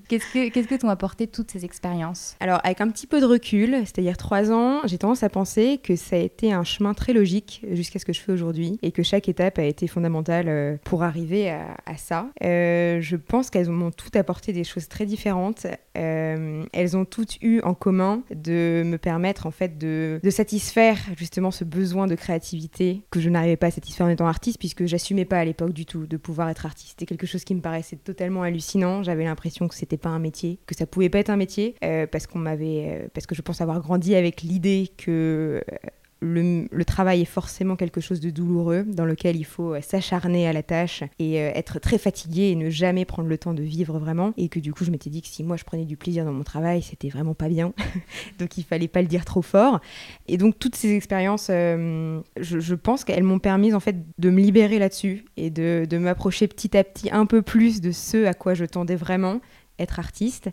qu'est-ce 0.08 0.32
que 0.32 0.48
qu'est-ce 0.50 0.68
que 0.68 0.74
t'ont 0.76 0.88
apporté 0.88 1.26
toutes 1.26 1.50
ces 1.50 1.64
expériences? 1.64 2.36
Alors 2.40 2.60
avec 2.62 2.80
un 2.80 2.88
petit 2.88 3.06
peu 3.06 3.20
de 3.20 3.26
recul, 3.26 3.76
c'est-à-dire 3.80 4.16
trois 4.16 4.52
ans, 4.52 4.80
j'ai 4.84 4.98
tendance 4.98 5.22
à 5.22 5.28
penser 5.28 5.80
que 5.82 5.96
ça 5.96 6.16
a 6.16 6.20
été 6.20 6.52
un 6.52 6.64
chemin 6.64 6.94
très 6.94 7.12
logique 7.12 7.64
jusqu'à 7.72 7.98
ce 7.98 8.04
que 8.04 8.12
je 8.12 8.20
fais 8.20 8.32
aujourd'hui 8.32 8.78
et 8.82 8.92
que 8.92 9.02
chaque 9.02 9.28
étape 9.28 9.58
a 9.58 9.64
été 9.64 9.88
fondamentale 9.88 10.48
euh, 10.48 10.76
pour 10.84 11.02
arriver 11.02 11.50
à, 11.50 11.96
ça. 11.96 12.28
Euh, 12.42 13.00
je 13.00 13.16
pense 13.16 13.50
qu'elles 13.50 13.68
m'ont 13.68 13.90
toutes 13.90 14.16
apporté 14.16 14.52
des 14.52 14.64
choses 14.64 14.88
très 14.88 15.06
différentes. 15.06 15.66
Euh, 15.96 16.64
elles 16.72 16.96
ont 16.96 17.04
toutes 17.04 17.40
eu 17.42 17.60
en 17.62 17.74
commun 17.74 18.22
de 18.34 18.82
me 18.84 18.96
permettre 18.96 19.46
en 19.46 19.50
fait 19.50 19.78
de, 19.78 20.20
de 20.22 20.30
satisfaire 20.30 20.98
justement 21.16 21.50
ce 21.50 21.64
besoin 21.64 22.06
de 22.06 22.14
créativité 22.14 23.02
que 23.10 23.20
je 23.20 23.28
n'arrivais 23.28 23.56
pas 23.56 23.68
à 23.68 23.70
satisfaire 23.70 24.06
en 24.06 24.10
étant 24.10 24.26
artiste 24.26 24.58
puisque 24.58 24.86
j'assumais 24.86 25.24
pas 25.24 25.38
à 25.38 25.44
l'époque 25.44 25.72
du 25.72 25.86
tout 25.86 26.06
de 26.06 26.16
pouvoir 26.16 26.48
être 26.48 26.66
artiste. 26.66 26.90
C'était 26.90 27.06
quelque 27.06 27.26
chose 27.26 27.44
qui 27.44 27.54
me 27.54 27.60
paraissait 27.60 27.96
totalement 27.96 28.42
hallucinant 28.42 28.83
j'avais 29.02 29.24
l'impression 29.24 29.68
que 29.68 29.74
c'était 29.74 29.96
pas 29.96 30.10
un 30.10 30.18
métier, 30.18 30.58
que 30.66 30.74
ça 30.74 30.86
pouvait 30.86 31.08
pas 31.08 31.18
être 31.18 31.30
un 31.30 31.36
métier, 31.36 31.74
euh, 31.84 32.06
parce 32.06 32.26
qu'on 32.26 32.38
m'avait, 32.38 33.02
euh, 33.04 33.08
parce 33.12 33.26
que 33.26 33.34
je 33.34 33.42
pense 33.42 33.60
avoir 33.60 33.80
grandi 33.80 34.14
avec 34.14 34.42
l'idée 34.42 34.90
que 34.96 35.62
euh, 36.24 36.66
le, 36.70 36.84
travail 36.84 37.22
est 37.22 37.26
forcément 37.26 37.76
quelque 37.76 38.00
chose 38.00 38.20
de 38.20 38.30
douloureux 38.30 38.84
dans 38.86 39.04
lequel 39.04 39.36
il 39.36 39.44
faut 39.44 39.80
s'acharner 39.80 40.46
à 40.46 40.52
la 40.52 40.62
tâche 40.62 41.02
et 41.18 41.36
être 41.36 41.78
très 41.78 41.98
fatigué 41.98 42.50
et 42.50 42.54
ne 42.54 42.70
jamais 42.70 43.04
prendre 43.04 43.28
le 43.28 43.38
temps 43.38 43.54
de 43.54 43.62
vivre 43.62 43.98
vraiment. 43.98 44.32
Et 44.36 44.48
que 44.48 44.60
du 44.60 44.72
coup, 44.72 44.84
je 44.84 44.90
m'étais 44.90 45.10
dit 45.10 45.22
que 45.22 45.28
si 45.28 45.42
moi 45.42 45.56
je 45.56 45.64
prenais 45.64 45.84
du 45.84 45.96
plaisir 45.96 46.24
dans 46.24 46.32
mon 46.32 46.44
travail, 46.44 46.82
c'était 46.82 47.08
vraiment 47.08 47.34
pas 47.34 47.48
bien. 47.48 47.72
donc 48.38 48.58
il 48.58 48.64
fallait 48.64 48.88
pas 48.88 49.02
le 49.02 49.08
dire 49.08 49.24
trop 49.24 49.42
fort. 49.42 49.80
Et 50.28 50.36
donc 50.36 50.58
toutes 50.58 50.76
ces 50.76 50.94
expériences, 50.94 51.48
je, 51.48 52.74
pense 52.74 53.04
qu'elles 53.04 53.22
m'ont 53.22 53.38
permis 53.38 53.72
en 53.72 53.80
fait 53.80 53.96
de 54.18 54.30
me 54.30 54.40
libérer 54.40 54.78
là-dessus 54.78 55.24
et 55.36 55.50
de, 55.50 55.86
de 55.88 55.98
m'approcher 55.98 56.48
petit 56.48 56.76
à 56.76 56.84
petit 56.84 57.10
un 57.10 57.26
peu 57.26 57.42
plus 57.42 57.80
de 57.80 57.92
ce 57.92 58.26
à 58.26 58.34
quoi 58.34 58.54
je 58.54 58.64
tendais 58.64 58.96
vraiment 58.96 59.40
être 59.78 59.98
artiste. 59.98 60.50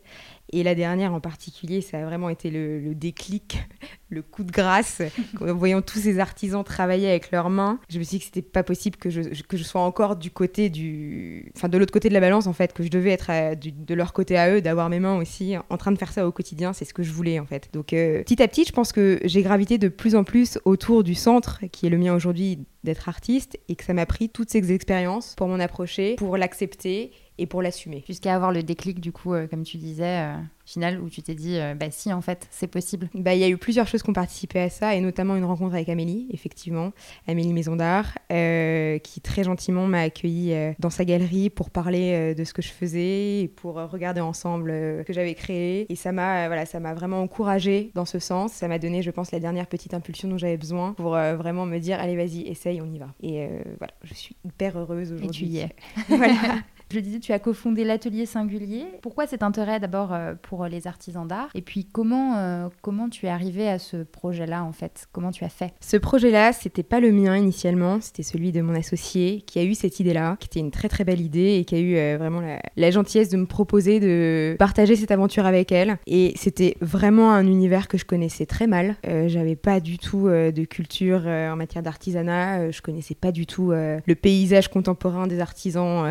Et 0.54 0.64
la 0.64 0.76
dernière 0.76 1.14
en 1.14 1.20
particulier, 1.20 1.82
ça 1.82 2.00
a 2.00 2.06
vraiment 2.06 2.30
été 2.30 2.52
le, 2.52 2.94
déclic, 2.94 3.60
le 4.10 4.22
coup 4.22 4.44
de 4.44 4.52
grâce. 4.52 5.02
en 5.42 5.54
voyant 5.54 5.82
tous 5.82 6.00
ces 6.00 6.20
artisans 6.20 6.64
travailler 6.64 7.10
avec 7.10 7.32
leurs 7.32 7.50
mains, 7.50 7.80
je 7.90 8.00
me 8.00 8.04
suis 8.04 8.18
dit 8.18 8.20
que 8.20 8.26
c'était 8.26 8.42
pas 8.42 8.64
possible 8.64 8.98
que 8.98 9.10
je, 9.10 9.22
que 9.22 9.58
je 9.58 9.64
sois 9.64 9.82
encore 9.82 10.16
du 10.16 10.32
côté 10.32 10.70
du. 10.70 11.52
Enfin, 11.56 11.70
de 11.70 11.78
l'autre 11.78 11.94
côté 11.94 12.10
de 12.10 12.14
la 12.14 12.20
balance, 12.20 12.48
en 12.48 12.54
fait, 12.54 12.74
que 12.74 12.84
je 12.84 12.90
devais 12.90 13.12
être 13.12 13.32
de 13.56 13.94
leur 13.94 14.14
côté 14.14 14.38
à 14.38 14.54
eux, 14.54 14.62
d'avoir 14.62 14.90
mes 14.90 15.00
mains 15.00 15.18
aussi 15.18 15.56
en 15.70 15.78
train 15.78 15.92
de 15.92 15.98
faire 15.98 16.12
ça 16.12 16.28
au 16.28 16.32
quotidien. 16.32 16.74
C'est 16.74 16.86
ce 16.86 16.94
que 16.94 17.04
je 17.04 17.12
voulais, 17.12 17.40
en 17.40 17.46
fait. 17.46 17.70
Donc, 17.74 17.94
euh, 17.94 18.24
petit 18.24 18.42
à 18.44 18.48
petit, 18.48 18.66
je 18.66 18.72
pense 18.72 18.92
que 18.92 19.20
j'ai 19.24 19.42
gravité 19.42 19.78
de 19.78 19.88
plus 19.88 20.16
en 20.16 20.24
plus 20.24 20.60
autour 20.66 21.04
du 21.04 21.16
centre, 21.16 21.62
qui 21.72 21.86
est 21.86 21.90
le 21.90 21.98
mien 21.98 22.14
aujourd'hui, 22.14 22.60
d'être 22.84 23.08
artiste, 23.10 23.60
et 23.70 23.76
que 23.76 23.84
ça 23.84 23.94
m'a 23.94 24.06
pris 24.06 24.30
toutes 24.30 24.50
ces 24.50 24.72
expériences 24.72 25.36
pour 25.36 25.48
m'en 25.48 25.60
approcher, 25.60 26.16
pour 26.16 26.38
l'accepter 26.38 27.12
et 27.38 27.46
pour 27.46 27.62
l'assumer. 27.62 28.04
Jusqu'à 28.08 28.36
avoir 28.36 28.52
le 28.52 28.64
déclic, 28.64 29.00
du 29.00 29.12
coup, 29.12 29.34
euh, 29.34 29.48
comme 29.48 29.64
tu 29.64 29.78
disais, 29.78 30.20
euh, 30.22 30.36
final, 30.66 31.02
où 31.02 31.10
tu 31.10 31.22
t'es 31.22 31.36
dit, 31.36 31.58
euh, 31.58 31.74
bah 31.76 31.88
si, 31.90 32.14
en 32.14 32.22
fait, 32.22 32.48
c'est 32.50 32.68
possible. 32.68 33.10
Bah, 33.14 33.34
il 33.34 33.40
y 33.40 33.44
a 33.44 33.50
eu 33.50 33.58
plusieurs 33.58 33.88
choses 33.88 34.04
qui 34.04 34.10
ont 34.10 34.14
participé 34.14 34.60
à 34.60 34.70
ça, 34.70 34.96
et 34.96 35.02
notamment 35.02 35.36
une 35.36 35.44
rencontre 35.44 35.74
avec 35.76 35.90
Amélie, 35.90 36.28
effectivement, 36.32 36.92
Amélie 37.28 37.54
Maison 37.54 37.76
d'Art, 37.76 38.18
qui 38.30 39.22
très 39.22 39.44
gentiment 39.44 39.88
m'a 39.88 40.02
accueilli 40.02 40.56
dans 40.80 40.90
sa 40.90 41.06
galerie 41.06 41.50
pour 41.50 41.70
parler 41.70 42.34
de 42.36 42.44
ce 42.44 42.54
que 42.54 42.62
je 42.62 42.70
faisais, 42.70 43.42
et 43.42 43.48
pour 43.48 43.76
regarder 43.76 44.22
ensemble 44.22 44.72
ce 44.72 45.04
que 45.04 45.14
j'avais 45.14 45.34
créé. 45.34 45.92
Et 45.92 45.96
ça 45.96 46.12
m'a 46.12 46.48
voilà, 46.48 46.66
ça 46.66 46.80
m'a 46.80 46.94
vraiment 46.94 47.22
encouragée 47.22 47.92
dans 47.96 48.06
ce 48.06 48.20
sens. 48.20 48.54
Ça 48.54 48.68
m'a 48.68 48.80
donné, 48.80 49.02
je 49.02 49.12
pense, 49.12 49.32
la 49.32 49.40
dernière 49.40 49.68
petite 49.68 49.94
impulsion 49.94 50.30
dont 50.30 50.38
j'avais 50.38 50.58
besoin 50.58 50.94
pour 50.94 51.12
vraiment 51.12 51.66
me 51.66 51.80
dire, 51.80 52.00
allez, 52.00 52.16
vas-y, 52.16 52.42
essaye, 52.48 52.82
on 52.82 52.92
y 52.92 53.00
va. 53.00 53.08
Et 53.22 53.48
voilà, 53.78 53.94
je 54.04 54.14
suis 54.14 54.36
hyper 54.46 54.78
heureuse 54.78 55.12
aujourd'hui. 55.12 55.28
Et 55.28 55.32
tu 55.32 55.46
y 55.46 55.58
es. 55.60 55.76
voilà. 56.10 56.60
Je 56.94 57.00
disais, 57.00 57.20
tu 57.20 57.32
as 57.32 57.40
cofondé 57.40 57.86
l'atelier 57.86 58.26
singulier. 58.26 58.84
Pourquoi 59.02 59.26
cet 59.26 59.44
intérêt 59.44 59.80
d'abord 59.80 60.12
euh, 60.12 60.34
pour 60.42 60.66
les 60.66 60.88
artisans 60.88 61.26
d'art 61.26 61.48
Et 61.56 61.62
puis 61.62 61.86
comment, 61.86 62.36
euh, 62.36 62.68
comment 62.82 63.08
tu 63.08 63.28
es 63.28 63.30
arrivé 63.30 63.70
à 63.70 63.80
ce 63.80 64.04
projet-là 64.04 64.66
en 64.66 64.74
fait? 64.74 65.08
Comment 65.14 65.32
tu 65.32 65.46
as 65.46 65.50
fait? 65.50 65.74
Ce 65.80 65.96
projet-là, 65.96 66.52
c'était 66.52 66.84
pas 66.84 67.00
le 67.00 67.14
mien 67.14 67.38
initialement, 67.38 68.02
c'était 68.02 68.24
celui 68.24 68.52
de 68.52 68.62
mon 68.62 68.76
associé 68.76 69.42
qui 69.48 69.60
a 69.60 69.64
eu 69.64 69.74
cette 69.74 70.02
idée-là, 70.02 70.36
qui 70.40 70.48
était 70.48 70.60
une 70.60 70.72
très 70.72 70.90
très 70.90 71.06
belle 71.06 71.22
idée 71.22 71.56
et 71.60 71.66
qui 71.66 71.76
a 71.76 71.80
eu 71.80 71.96
euh, 71.96 72.18
vraiment 72.20 72.42
la, 72.76 72.92
gentillesse 72.92 73.30
de 73.30 73.38
me 73.38 73.46
proposer 73.46 74.02
de 74.02 74.58
partager 74.60 74.98
cette 74.98 75.12
aventure 75.12 75.46
avec 75.46 75.72
elle. 75.72 75.98
Et 76.08 76.34
c'était 76.36 76.76
vraiment 76.82 77.32
un 77.32 77.48
univers 77.48 77.88
que 77.88 77.98
je 77.98 78.04
connaissais 78.04 78.46
très 78.46 78.68
mal. 78.68 78.98
J'avais 79.28 79.56
pas 79.56 79.80
du 79.80 79.98
tout 79.98 80.28
de 80.28 80.66
culture 80.66 81.26
en 81.26 81.56
matière 81.56 81.84
d'artisanat, 81.84 82.72
je 82.72 82.82
connaissais 82.82 83.16
pas 83.16 83.32
du 83.32 83.46
tout 83.46 83.72
le 83.72 84.14
paysage 84.16 84.68
contemporain 84.68 85.28
des 85.28 85.40
artisans 85.40 86.06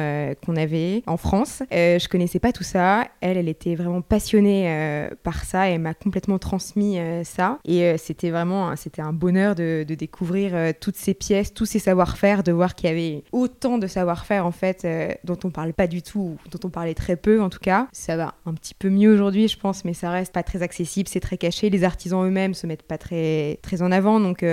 qu'on 0.45 0.57
avait 0.57 0.70
en 1.07 1.17
France. 1.17 1.63
Euh, 1.73 1.99
je 1.99 2.09
connaissais 2.09 2.39
pas 2.39 2.53
tout 2.53 2.63
ça. 2.63 3.07
Elle, 3.21 3.37
elle 3.37 3.49
était 3.49 3.75
vraiment 3.75 4.03
passionnée 4.03 4.65
euh, 4.69 5.11
par 5.23 5.45
ça 5.45 5.71
et 5.71 5.79
m'a 5.79 5.95
complètement 5.95 6.39
transmis 6.39 6.99
euh, 6.99 7.25
ça. 7.25 7.59
Et 7.65 7.97
c'était 7.99 8.31
vraiment, 8.31 8.75
c'était 8.77 9.03
un 9.03 9.13
bonheur 9.13 9.55
de, 9.55 9.85
découvrir 9.91 10.73
toutes 10.81 10.97
ces 10.97 11.15
pièces, 11.15 11.53
tous 11.53 11.67
ces 11.67 11.79
savoir-faire, 11.79 12.43
de 12.43 12.53
voir 12.53 12.75
qu'il 12.75 12.89
y 12.89 12.93
avait 12.93 13.25
autant 13.33 13.77
de 13.77 13.87
savoir-faire 13.87 14.47
en 14.47 14.53
fait 14.53 14.87
dont 15.25 15.39
on 15.45 15.51
parle 15.51 15.73
pas 15.73 15.87
du 15.87 16.01
tout, 16.01 16.37
dont 16.51 16.59
on 16.65 16.71
parlait 16.71 16.95
très 16.95 17.17
peu 17.17 17.43
en 17.43 17.51
tout 17.51 17.59
cas. 17.59 17.89
Ça 17.93 18.17
va 18.17 18.35
un 18.47 18.55
petit 18.55 18.75
peu 18.75 18.89
mieux 18.89 19.13
aujourd'hui, 19.13 19.49
je 19.49 19.59
pense, 19.59 19.85
mais 19.85 19.93
ça 19.93 20.11
reste 20.11 20.33
pas 20.33 20.43
très 20.43 20.63
accessible, 20.63 21.09
c'est 21.09 21.21
très 21.21 21.37
caché. 21.37 21.71
Les 21.71 21.85
artisans 21.85 22.25
eux-mêmes 22.25 22.55
se 22.55 22.67
mettent 22.67 22.85
pas 22.85 22.99
très 22.99 23.59
très 23.63 23.83
en 23.83 23.91
avant, 23.93 24.21
donc 24.21 24.45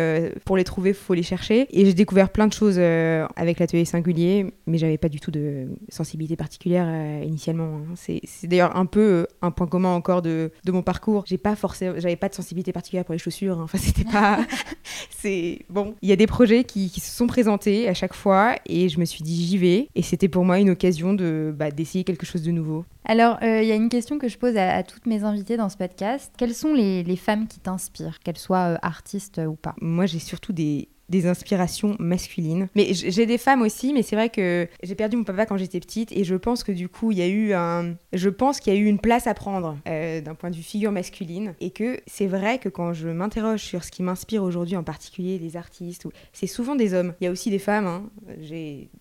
pour 0.43 0.57
les 0.57 0.63
trouver, 0.63 0.93
faut 0.93 1.13
les 1.13 1.23
chercher. 1.23 1.67
Et 1.69 1.85
j'ai 1.85 1.93
découvert 1.93 2.29
plein 2.29 2.47
de 2.47 2.53
choses 2.53 2.79
avec 2.79 3.59
l'atelier 3.59 3.85
singulier, 3.85 4.53
mais 4.65 4.77
j'avais 4.77 4.97
pas 4.97 5.09
du 5.09 5.19
tout 5.19 5.31
de 5.31 5.67
sensibilité 6.07 6.35
particulière 6.37 6.85
euh, 6.87 7.23
initialement. 7.25 7.77
hein. 7.77 7.93
C'est 7.95 8.21
c'est 8.23 8.47
d'ailleurs 8.47 8.75
un 8.77 8.85
peu 8.85 8.99
euh, 9.01 9.25
un 9.41 9.51
point 9.51 9.67
commun 9.67 9.89
encore 9.93 10.21
de, 10.21 10.51
de 10.63 10.71
mon 10.71 10.81
parcours. 10.81 11.23
J'ai 11.27 11.37
pas 11.37 11.55
forcément, 11.55 11.95
j'avais 11.97 12.15
pas 12.15 12.29
de 12.29 12.33
sensibilité 12.35 12.71
particulière 12.71 13.03
pour 13.05 13.13
les 13.13 13.19
chaussures. 13.19 13.59
hein. 13.59 13.63
Enfin, 13.63 13.77
c'était 13.81 14.05
pas. 14.09 14.39
c'est 15.09 15.65
bon. 15.69 15.95
Il 16.01 16.09
y 16.09 16.11
a 16.11 16.15
des 16.15 16.27
projets 16.27 16.63
qui, 16.63 16.89
qui 16.89 16.99
se 17.01 17.11
sont 17.15 17.27
présentés 17.27 17.89
à 17.89 17.93
chaque 17.93 18.13
fois 18.13 18.55
et 18.65 18.89
je 18.89 18.99
me 18.99 19.05
suis 19.05 19.23
dit 19.23 19.45
j'y 19.45 19.57
vais. 19.57 19.89
Et 19.95 20.01
c'était 20.01 20.29
pour 20.29 20.45
moi 20.45 20.59
une 20.59 20.69
occasion 20.69 21.13
de 21.13 21.53
bah, 21.57 21.71
d'essayer 21.71 22.03
quelque 22.03 22.25
chose 22.25 22.41
de 22.43 22.51
nouveau. 22.51 22.85
Alors, 23.05 23.37
euh, 23.41 23.61
il 23.61 23.67
y 23.67 23.71
a 23.71 23.75
une 23.75 23.89
question 23.89 24.17
que 24.17 24.27
je 24.27 24.37
pose 24.37 24.57
à, 24.57 24.75
à 24.75 24.83
toutes 24.83 25.05
mes 25.05 25.23
invitées 25.23 25.57
dans 25.57 25.69
ce 25.69 25.77
podcast. 25.77 26.33
Quelles 26.37 26.53
sont 26.53 26.73
les, 26.73 27.03
les 27.03 27.15
femmes 27.15 27.47
qui 27.47 27.59
t'inspirent, 27.59 28.19
qu'elles 28.19 28.37
soient 28.37 28.73
euh, 28.73 28.77
artistes 28.81 29.39
ou 29.47 29.55
pas? 29.55 29.75
Moi, 29.81 30.05
j'ai 30.05 30.19
surtout 30.19 30.51
des 30.53 30.89
des 31.09 31.25
inspirations 31.27 31.95
masculines. 31.99 32.67
Mais 32.75 32.93
j'ai 32.93 33.25
des 33.25 33.37
femmes 33.37 33.61
aussi, 33.61 33.93
mais 33.93 34.03
c'est 34.03 34.15
vrai 34.15 34.29
que 34.29 34.67
j'ai 34.83 34.95
perdu 34.95 35.17
mon 35.17 35.23
papa 35.23 35.45
quand 35.45 35.57
j'étais 35.57 35.79
petite 35.79 36.11
et 36.11 36.23
je 36.23 36.35
pense 36.35 36.63
que 36.63 36.71
du 36.71 36.89
coup, 36.89 37.11
il 37.11 37.17
y 37.17 37.21
a 37.21 37.27
eu 37.27 37.53
un... 37.53 37.95
Je 38.13 38.29
pense 38.29 38.59
qu'il 38.59 38.73
y 38.73 38.77
a 38.77 38.79
eu 38.79 38.85
une 38.85 38.99
place 38.99 39.27
à 39.27 39.33
prendre 39.33 39.77
euh, 39.87 40.21
d'un 40.21 40.35
point 40.35 40.49
de 40.49 40.55
vue 40.55 40.63
figure 40.63 40.91
masculine 40.91 41.53
et 41.61 41.71
que 41.71 41.99
c'est 42.07 42.27
vrai 42.27 42.59
que 42.59 42.69
quand 42.69 42.93
je 42.93 43.07
m'interroge 43.09 43.61
sur 43.61 43.83
ce 43.83 43.91
qui 43.91 44.03
m'inspire 44.03 44.43
aujourd'hui, 44.43 44.75
en 44.75 44.83
particulier 44.83 45.39
des 45.39 45.55
artistes, 45.55 46.05
ou... 46.05 46.11
c'est 46.33 46.47
souvent 46.47 46.75
des 46.75 46.93
hommes. 46.93 47.13
Il 47.21 47.25
y 47.25 47.27
a 47.27 47.31
aussi 47.31 47.49
des 47.49 47.59
femmes. 47.59 47.87
hein. 47.87 48.09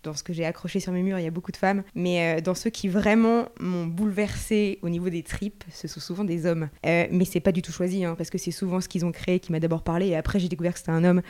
Dans 0.03 0.14
ce 0.14 0.23
que 0.23 0.33
j'ai 0.33 0.45
accroché 0.45 0.81
sur 0.81 0.92
mes 0.92 1.03
murs, 1.03 1.19
il 1.19 1.25
y 1.25 1.29
a 1.29 1.31
beaucoup 1.31 1.53
de 1.53 1.57
femmes. 1.57 1.83
Mais 1.95 2.38
euh, 2.38 2.40
dans 2.40 2.55
ceux 2.55 2.71
qui 2.71 2.88
vraiment 2.88 3.47
m'ont 3.61 3.87
bouleversé 3.87 4.79
au 4.83 4.88
niveau 4.88 5.09
des 5.09 5.23
tripes, 5.23 5.64
ce 5.73 5.88
sont 5.88 6.01
souvent 6.01 6.25
des 6.25 6.47
hommes. 6.47 6.69
Euh, 6.85 7.07
mais 7.11 7.25
c'est 7.25 7.40
pas 7.40 7.53
du 7.53 7.62
tout 7.62 7.73
choisi, 7.73 8.05
hein, 8.05 8.14
parce 8.16 8.31
que 8.31 8.38
c'est 8.38 8.51
souvent 8.51 8.81
ce 8.81 8.88
qu'ils 8.88 9.05
ont 9.05 9.12
créé 9.12 9.40
qui 9.40 9.53
m'a 9.53 9.61
d'abord 9.61 9.83
parlé 9.83 10.09
et 10.09 10.16
après 10.16 10.38
j'ai 10.38 10.49
découvert 10.49 10.73
que 10.73 10.79
c'était 10.79 10.92
un 10.92 11.05
homme. 11.05 11.23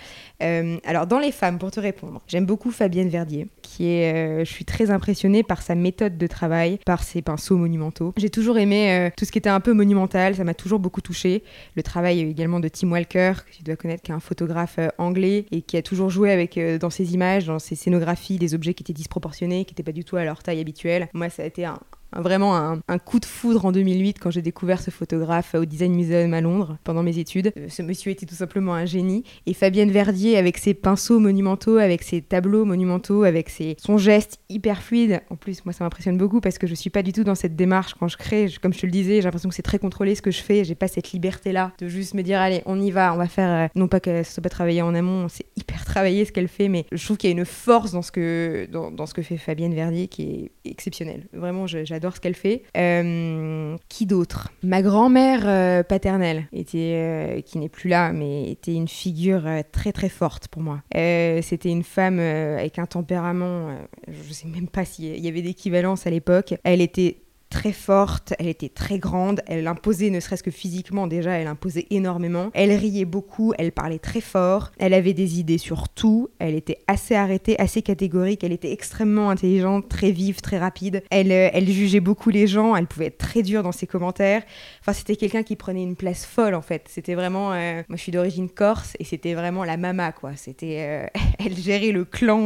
Euh, 0.67 0.79
alors, 0.85 1.07
dans 1.07 1.19
les 1.19 1.33
femmes, 1.33 1.59
pour 1.59 1.71
te 1.71 1.81
répondre, 1.81 2.21
j'aime 2.27 2.47
beaucoup 2.47 2.71
Fabienne 2.71 3.09
Verdier, 3.09 3.49
qui 3.63 3.87
est. 3.89 4.15
euh, 4.15 4.45
je 4.45 4.51
suis 4.51 4.65
très 4.65 4.91
impressionnée 4.91 5.43
par 5.43 5.63
sa 5.63 5.75
méthode 5.75 6.19
de 6.19 6.27
travail, 6.27 6.79
par 6.85 7.03
ses 7.03 7.23
pinceaux 7.23 7.57
monumentaux. 7.57 8.13
J'ai 8.17 8.31
toujours 8.31 8.59
aimé 8.59 8.91
euh, 8.91 9.11
tout 9.17 9.25
ce 9.25 9.33
qui 9.33 9.39
était 9.39 9.49
un 9.51 9.61
peu 9.61 9.73
monumental, 9.73 10.35
ça 10.35 10.45
m'a 10.45 10.55
toujours 10.55 10.79
beaucoup 10.79 11.01
touché. 11.01 11.43
Le 11.75 11.83
travail 11.83 12.21
également 12.21 12.61
de 12.61 12.69
Tim 12.69 12.91
Walker, 12.91 13.33
que 13.51 13.57
tu 13.57 13.63
dois 13.63 13.77
connaître, 13.77 14.03
qui 14.03 14.11
est 14.13 14.15
un 14.15 14.21
photographe 14.21 14.79
anglais 14.99 15.47
et 15.53 15.63
qui 15.63 15.77
a 15.77 15.83
toujours 15.83 16.11
joué 16.11 16.31
avec, 16.33 16.59
dans 16.81 16.91
ses 16.91 17.15
images, 17.15 17.47
dans 17.47 17.59
ses 17.59 17.75
scénographies, 17.75 18.39
des 18.39 18.55
objets 18.55 18.75
qui 18.75 18.83
étaient 18.83 18.93
disproportionnés, 18.93 19.65
qui 19.65 19.73
n'étaient 19.73 19.83
pas 19.83 19.93
du 19.93 20.05
tout 20.05 20.17
à 20.17 20.25
leur 20.25 20.43
taille 20.43 20.61
habituelle. 20.61 21.09
Moi, 21.13 21.29
ça 21.31 21.43
a 21.43 21.47
été 21.47 21.65
un- 21.65 21.79
vraiment 22.21 22.57
un, 22.89 22.99
coup 22.99 23.21
de 23.21 23.25
foudre 23.25 23.65
en 23.67 23.73
2008 23.73 24.19
quand 24.19 24.31
j'ai 24.31 24.43
découvert 24.43 24.81
ce 24.81 24.91
photographe 24.91 25.55
au 25.55 25.65
Design 25.65 25.95
Museum 25.95 26.33
à 26.35 26.41
Londres 26.41 26.79
pendant 26.85 27.03
mes 27.03 27.19
études. 27.19 27.53
Euh, 27.57 27.67
Ce 27.69 27.83
monsieur 27.83 28.11
était 28.13 28.27
tout 28.27 28.35
simplement 28.35 28.75
un 28.75 28.85
génie. 28.87 29.25
Et 29.47 29.55
Fabienne 29.55 29.91
Verdier, 29.91 30.37
avec 30.37 30.59
ses 30.59 30.75
pinceaux 30.75 31.19
monumentaux, 31.19 31.77
avec 31.79 32.03
ses 32.03 32.23
tableaux 32.23 32.65
monumentaux, 32.65 33.25
avec 33.25 33.49
ses, 33.51 33.77
son 33.79 33.99
geste 33.99 34.39
hyper 34.49 34.83
fluide. 34.83 35.21
En 35.31 35.37
plus, 35.37 35.65
moi, 35.65 35.73
ça 35.73 35.85
m'impressionne 35.85 36.17
beaucoup 36.19 36.41
parce 36.41 36.59
que 36.59 36.67
je 36.67 36.75
suis 36.75 36.91
pas 36.91 37.03
du 37.03 37.13
tout 37.13 37.25
dans 37.25 37.35
cette 37.35 37.57
démarche 37.57 37.95
quand 37.95 38.09
je 38.09 38.17
crée. 38.17 38.49
Comme 38.63 38.73
je 38.73 38.81
te 38.81 38.87
le 38.87 38.93
disais, 38.93 39.17
j'ai 39.17 39.23
l'impression 39.23 39.49
que 39.49 39.55
c'est 39.55 39.63
très 39.63 39.79
contrôlé 39.79 40.15
ce 40.15 40.23
que 40.23 40.31
je 40.31 40.43
fais. 40.43 40.65
J'ai 40.65 40.75
pas 40.75 40.89
cette 40.89 41.13
liberté-là 41.13 41.73
de 41.79 41.89
juste 41.89 42.15
me 42.15 42.23
dire, 42.23 42.41
allez, 42.41 42.63
on 42.67 42.81
y 42.81 42.91
va, 42.91 43.13
on 43.15 43.17
va 43.17 43.29
faire. 43.29 43.51
euh, 43.51 43.69
non 43.75 43.89
pas 43.89 44.01
que 44.01 44.23
ce 44.23 44.33
soit 44.33 44.43
pas 44.43 44.49
travaillé 44.49 44.83
en 44.83 44.95
amont, 44.95 45.29
c'est 45.29 45.47
hyper 45.57 45.85
travaillé 45.85 46.25
ce 46.25 46.33
qu'elle 46.33 46.49
fait, 46.49 46.69
mais 46.69 46.87
je 46.93 47.05
trouve 47.05 47.17
qu'il 47.17 47.31
y 47.31 47.33
a 47.33 47.37
une 47.39 47.45
force 47.45 47.93
dans 47.93 48.03
ce 48.03 48.11
que, 48.13 48.69
dans, 48.71 49.07
ce 49.07 49.15
que 49.15 49.23
fait 49.23 49.37
Fabienne 49.37 49.75
Verdier 49.75 50.09
qui 50.09 50.51
est 50.65 50.71
exceptionnelle. 50.71 51.27
Vraiment, 51.33 51.67
je- 51.67 51.85
ce 52.15 52.21
qu'elle 52.21 52.35
fait. 52.35 52.63
Euh, 52.77 53.77
qui 53.89 54.07
d'autre? 54.07 54.53
Ma 54.63 54.83
grand-mère 54.83 55.43
euh, 55.47 55.83
paternelle, 55.83 56.47
était, 56.53 56.93
euh, 56.95 57.41
qui 57.41 57.59
n'est 57.59 57.69
plus 57.69 57.89
là, 57.89 58.13
mais 58.13 58.51
était 58.51 58.75
une 58.75 58.89
figure 58.89 59.45
très 59.73 59.93
très 59.93 60.09
forte 60.09 60.49
pour 60.49 60.63
moi. 60.63 60.83
C'était 60.93 61.71
une 61.71 61.83
femme 61.83 62.19
avec 62.19 62.79
un 62.79 62.87
tempérament, 62.87 63.77
je 64.09 64.33
sais 64.33 64.49
même 64.49 64.69
pas 64.69 64.85
s'il 64.85 65.19
y 65.19 65.29
avait 65.29 65.43
d'équivalence 65.43 66.07
à 66.07 66.11
l'époque. 66.11 66.55
Elle 66.65 66.81
était 66.81 67.19
très 67.51 67.73
forte, 67.73 68.35
elle 68.39 68.49
était 68.49 68.69
très 68.69 68.99
grande, 68.99 69.41
elle 69.47 69.67
imposait, 69.67 70.11
ne 70.11 70.21
serait-ce 70.21 70.43
que 70.43 70.51
physiquement 70.51 71.07
déjà, 71.07 71.33
elle 71.33 71.47
imposait 71.47 71.87
énormément. 71.91 72.51
Elle 72.55 72.73
riait 72.73 73.05
beaucoup, 73.05 73.53
elle 73.59 73.73
parlait 73.73 73.99
très 73.99 74.21
fort, 74.21 74.73
elle 74.79 74.95
avait 74.95 75.13
des 75.13 75.39
idées 75.39 75.59
sur 75.59 75.89
tout, 75.89 76.29
elle 76.39 76.55
était 76.55 76.79
assez 76.87 77.15
arrêtée, 77.15 77.59
assez 77.61 77.83
catégorique, 77.83 78.43
elle 78.43 78.53
était 78.53 78.73
extrêmement 78.73 79.31
intelligente, 79.31 79.89
très 79.89 80.11
vive, 80.11 80.41
très 80.41 80.59
rapide. 80.59 81.03
Elle, 81.11 81.33
euh, 81.33 81.49
elle 81.53 81.69
jugeait 81.69 82.01
beaucoup 82.01 82.31
les 82.31 82.47
gens, 82.47 82.75
elle 82.75 82.87
pouvait 82.87 83.07
être 83.07 83.19
très 83.19 83.43
dure 83.43 83.63
dans 83.63 83.73
ses 83.73 83.87
commentaires. 83.87 84.43
Enfin, 84.81 84.93
c'était 84.93 85.17
quelqu'un 85.17 85.43
qui 85.43 85.57
prenait 85.57 85.83
une 85.83 85.97
place 85.97 86.27
folle 86.27 86.55
en 86.55 86.63
fait. 86.63 86.87
C'était 86.89 87.15
vraiment, 87.15 87.53
euh, 87.53 87.83
moi 87.89 87.97
je 87.97 88.03
suis 88.03 88.13
d'origine 88.13 88.49
corse 88.49 88.95
et 88.99 89.05
c'était 89.05 89.35
vraiment 89.35 89.65
la 89.65 89.77
mama 89.77 90.13
quoi. 90.13 90.33
C'était, 90.37 90.79
euh, 90.81 91.07
elle 91.39 91.57
gérait 91.57 91.93
le 91.93 92.05
clan 92.05 92.37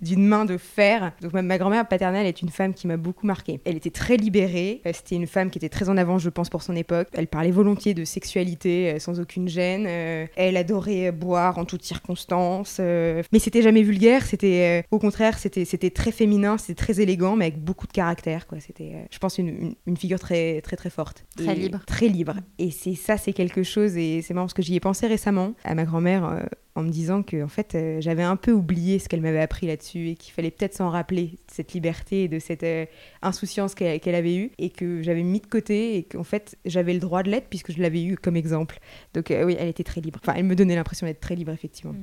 d'une 0.00 0.26
main 0.26 0.44
de 0.44 0.56
fer. 0.56 1.12
Donc 1.20 1.32
ma, 1.32 1.42
ma 1.42 1.58
grand-mère 1.58 1.86
paternelle 1.86 2.26
est 2.26 2.42
une 2.42 2.48
femme 2.48 2.74
qui 2.74 2.86
m'a 2.86 2.96
beaucoup 2.96 3.26
marquée. 3.26 3.60
Elle 3.64 3.76
était 3.76 3.90
très 3.90 4.15
libérée. 4.16 4.80
Euh, 4.86 4.90
C'était 4.94 5.16
une 5.16 5.26
femme 5.26 5.50
qui 5.50 5.58
était 5.58 5.68
très 5.68 5.88
en 5.88 5.96
avance, 5.96 6.22
je 6.22 6.30
pense, 6.30 6.48
pour 6.48 6.62
son 6.62 6.74
époque. 6.76 7.08
Elle 7.12 7.26
parlait 7.26 7.50
volontiers 7.50 7.94
de 7.94 8.04
sexualité 8.04 8.92
euh, 8.94 8.98
sans 8.98 9.20
aucune 9.20 9.48
gêne. 9.48 9.86
Euh, 9.88 10.26
elle 10.36 10.56
adorait 10.56 11.12
boire 11.12 11.58
en 11.58 11.64
toutes 11.64 11.82
circonstances. 11.82 12.78
mais 12.78 13.38
c'était 13.38 13.62
jamais 13.62 13.82
vulgaire. 13.82 14.24
C'était 14.24 14.84
au 14.90 14.98
contraire, 14.98 15.38
c'était 15.38 15.64
c'était 15.64 15.90
très 15.90 16.12
féminin, 16.12 16.58
c'était 16.58 16.74
très 16.74 17.00
élégant, 17.00 17.36
mais 17.36 17.46
avec 17.46 17.62
beaucoup 17.62 17.86
de 17.86 17.92
caractère. 17.92 18.46
Quoi. 18.46 18.58
C'était, 18.60 19.06
je 19.10 19.18
pense, 19.18 19.38
une, 19.38 19.48
une, 19.48 19.74
une 19.86 19.96
figure 19.96 20.18
très 20.18 20.60
très 20.60 20.76
très 20.76 20.90
forte. 20.90 21.24
Très 21.36 21.54
libre. 21.54 21.80
Très 21.86 22.08
libre. 22.08 22.36
Et 22.58 22.70
c'est 22.70 22.94
ça, 22.94 23.16
c'est 23.16 23.32
quelque 23.32 23.62
chose. 23.62 23.96
Et 23.96 24.22
c'est 24.22 24.34
marrant 24.34 24.46
parce 24.46 24.54
que 24.54 24.62
j'y 24.62 24.74
ai 24.74 24.80
pensé 24.80 25.06
récemment 25.06 25.54
à 25.64 25.74
ma 25.74 25.84
grand-mère. 25.84 26.46
En 26.76 26.82
me 26.82 26.90
disant 26.90 27.22
que 27.22 27.42
en 27.42 27.48
fait 27.48 27.74
euh, 27.74 28.00
j'avais 28.00 28.22
un 28.22 28.36
peu 28.36 28.52
oublié 28.52 28.98
ce 28.98 29.08
qu'elle 29.08 29.22
m'avait 29.22 29.40
appris 29.40 29.66
là-dessus 29.66 30.10
et 30.10 30.14
qu'il 30.14 30.32
fallait 30.32 30.50
peut-être 30.50 30.74
s'en 30.74 30.90
rappeler 30.90 31.22
de 31.22 31.38
cette 31.52 31.72
liberté 31.72 32.24
et 32.24 32.28
de 32.28 32.38
cette 32.38 32.62
euh, 32.62 32.84
insouciance 33.22 33.74
qu'elle 33.74 34.14
avait 34.14 34.36
eue 34.36 34.52
et 34.58 34.68
que 34.68 35.02
j'avais 35.02 35.22
mis 35.22 35.40
de 35.40 35.46
côté 35.46 35.96
et 35.96 36.04
qu'en 36.04 36.22
fait 36.22 36.56
j'avais 36.66 36.92
le 36.92 37.00
droit 37.00 37.22
de 37.22 37.30
l'être 37.30 37.48
puisque 37.48 37.72
je 37.72 37.80
l'avais 37.80 38.04
eu 38.04 38.16
comme 38.16 38.36
exemple. 38.36 38.78
Donc 39.14 39.30
euh, 39.30 39.44
oui, 39.44 39.56
elle 39.58 39.68
était 39.68 39.84
très 39.84 40.02
libre. 40.02 40.20
Enfin, 40.22 40.34
elle 40.36 40.44
me 40.44 40.54
donnait 40.54 40.76
l'impression 40.76 41.06
d'être 41.06 41.20
très 41.20 41.34
libre 41.34 41.52
effectivement. 41.52 41.94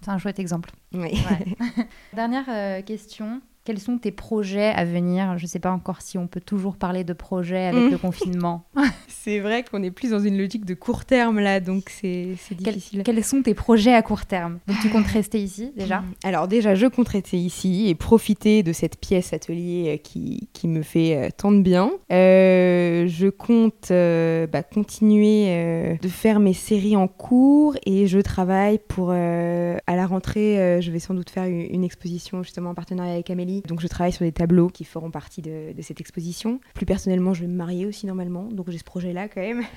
C'est 0.00 0.10
un 0.10 0.18
chouette 0.18 0.38
exemple. 0.38 0.70
Oui. 0.94 1.10
Ouais. 1.12 1.56
Dernière 2.14 2.84
question. 2.84 3.42
Quels 3.64 3.78
sont 3.78 3.96
tes 3.96 4.10
projets 4.10 4.70
à 4.72 4.84
venir? 4.84 5.38
Je 5.38 5.44
ne 5.44 5.48
sais 5.48 5.60
pas 5.60 5.70
encore 5.70 6.02
si 6.02 6.18
on 6.18 6.26
peut 6.26 6.40
toujours 6.40 6.76
parler 6.76 7.04
de 7.04 7.12
projets 7.12 7.66
avec 7.66 7.84
Mm. 7.84 7.90
le 7.92 7.98
confinement. 7.98 8.64
C'est 9.08 9.38
vrai 9.38 9.62
qu'on 9.62 9.82
est 9.84 9.92
plus 9.92 10.10
dans 10.10 10.18
une 10.18 10.36
logique 10.36 10.64
de 10.64 10.74
court 10.74 11.04
terme 11.04 11.38
là, 11.38 11.60
donc 11.60 11.84
c'est 11.88 12.34
difficile. 12.58 13.04
quels 13.04 13.22
sont 13.24 13.40
tes 13.42 13.54
projets 13.54 13.94
à 13.94 14.02
court 14.02 14.26
terme? 14.26 14.58
Donc 14.66 14.78
tu 14.82 14.88
comptes 14.88 15.06
rester 15.06 15.38
ici 15.40 15.72
déjà? 15.76 16.00
Mm. 16.00 16.12
Alors 16.24 16.48
déjà, 16.48 16.74
je 16.74 16.86
compte 16.86 17.08
rester 17.08 17.36
ici 17.38 17.88
et 17.88 17.94
profiter 17.94 18.64
de 18.64 18.72
cette 18.72 18.98
pièce 18.98 19.32
atelier 19.32 19.94
euh, 19.94 19.96
qui, 19.96 20.48
qui 20.52 20.66
me 20.66 20.82
fait 20.82 21.16
euh, 21.16 21.28
tant 21.36 21.52
de 21.52 21.60
bien. 21.62 21.92
Euh, 22.10 23.06
je 23.06 23.28
compte 23.28 23.92
euh, 23.92 24.48
bah, 24.48 24.64
continuer 24.64 25.46
euh, 25.50 25.94
de 26.02 26.08
faire 26.08 26.40
mes 26.40 26.52
séries 26.54 26.96
en 26.96 27.06
cours 27.06 27.76
et 27.86 28.08
je 28.08 28.18
travaille 28.18 28.80
pour... 28.88 29.12
à 29.12 29.96
la 29.96 30.06
rentrée, 30.06 30.80
je 30.80 30.90
vais 30.90 30.98
sans 30.98 31.14
doute 31.14 31.30
faire 31.30 31.44
une, 31.44 31.60
une 31.60 31.84
exposition 31.84 32.42
justement 32.42 32.70
en 32.70 32.74
partenariat 32.74 33.12
avec 33.14 33.30
Amélie. 33.30 33.51
Donc 33.60 33.80
je 33.80 33.86
travaille 33.86 34.12
sur 34.12 34.24
des 34.24 34.32
tableaux 34.32 34.68
qui 34.68 34.84
feront 34.84 35.10
partie 35.10 35.42
de, 35.42 35.72
de 35.72 35.82
cette 35.82 36.00
exposition. 36.00 36.60
Plus 36.74 36.86
personnellement, 36.86 37.34
je 37.34 37.42
vais 37.42 37.46
me 37.48 37.56
marier 37.56 37.84
aussi 37.84 38.06
normalement, 38.06 38.44
donc 38.44 38.70
j'ai 38.70 38.78
ce 38.78 38.84
projet-là 38.84 39.28
quand 39.28 39.42
même. 39.42 39.62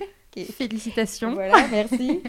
Félicitations. 0.53 1.33
voilà, 1.33 1.67
merci. 1.69 2.21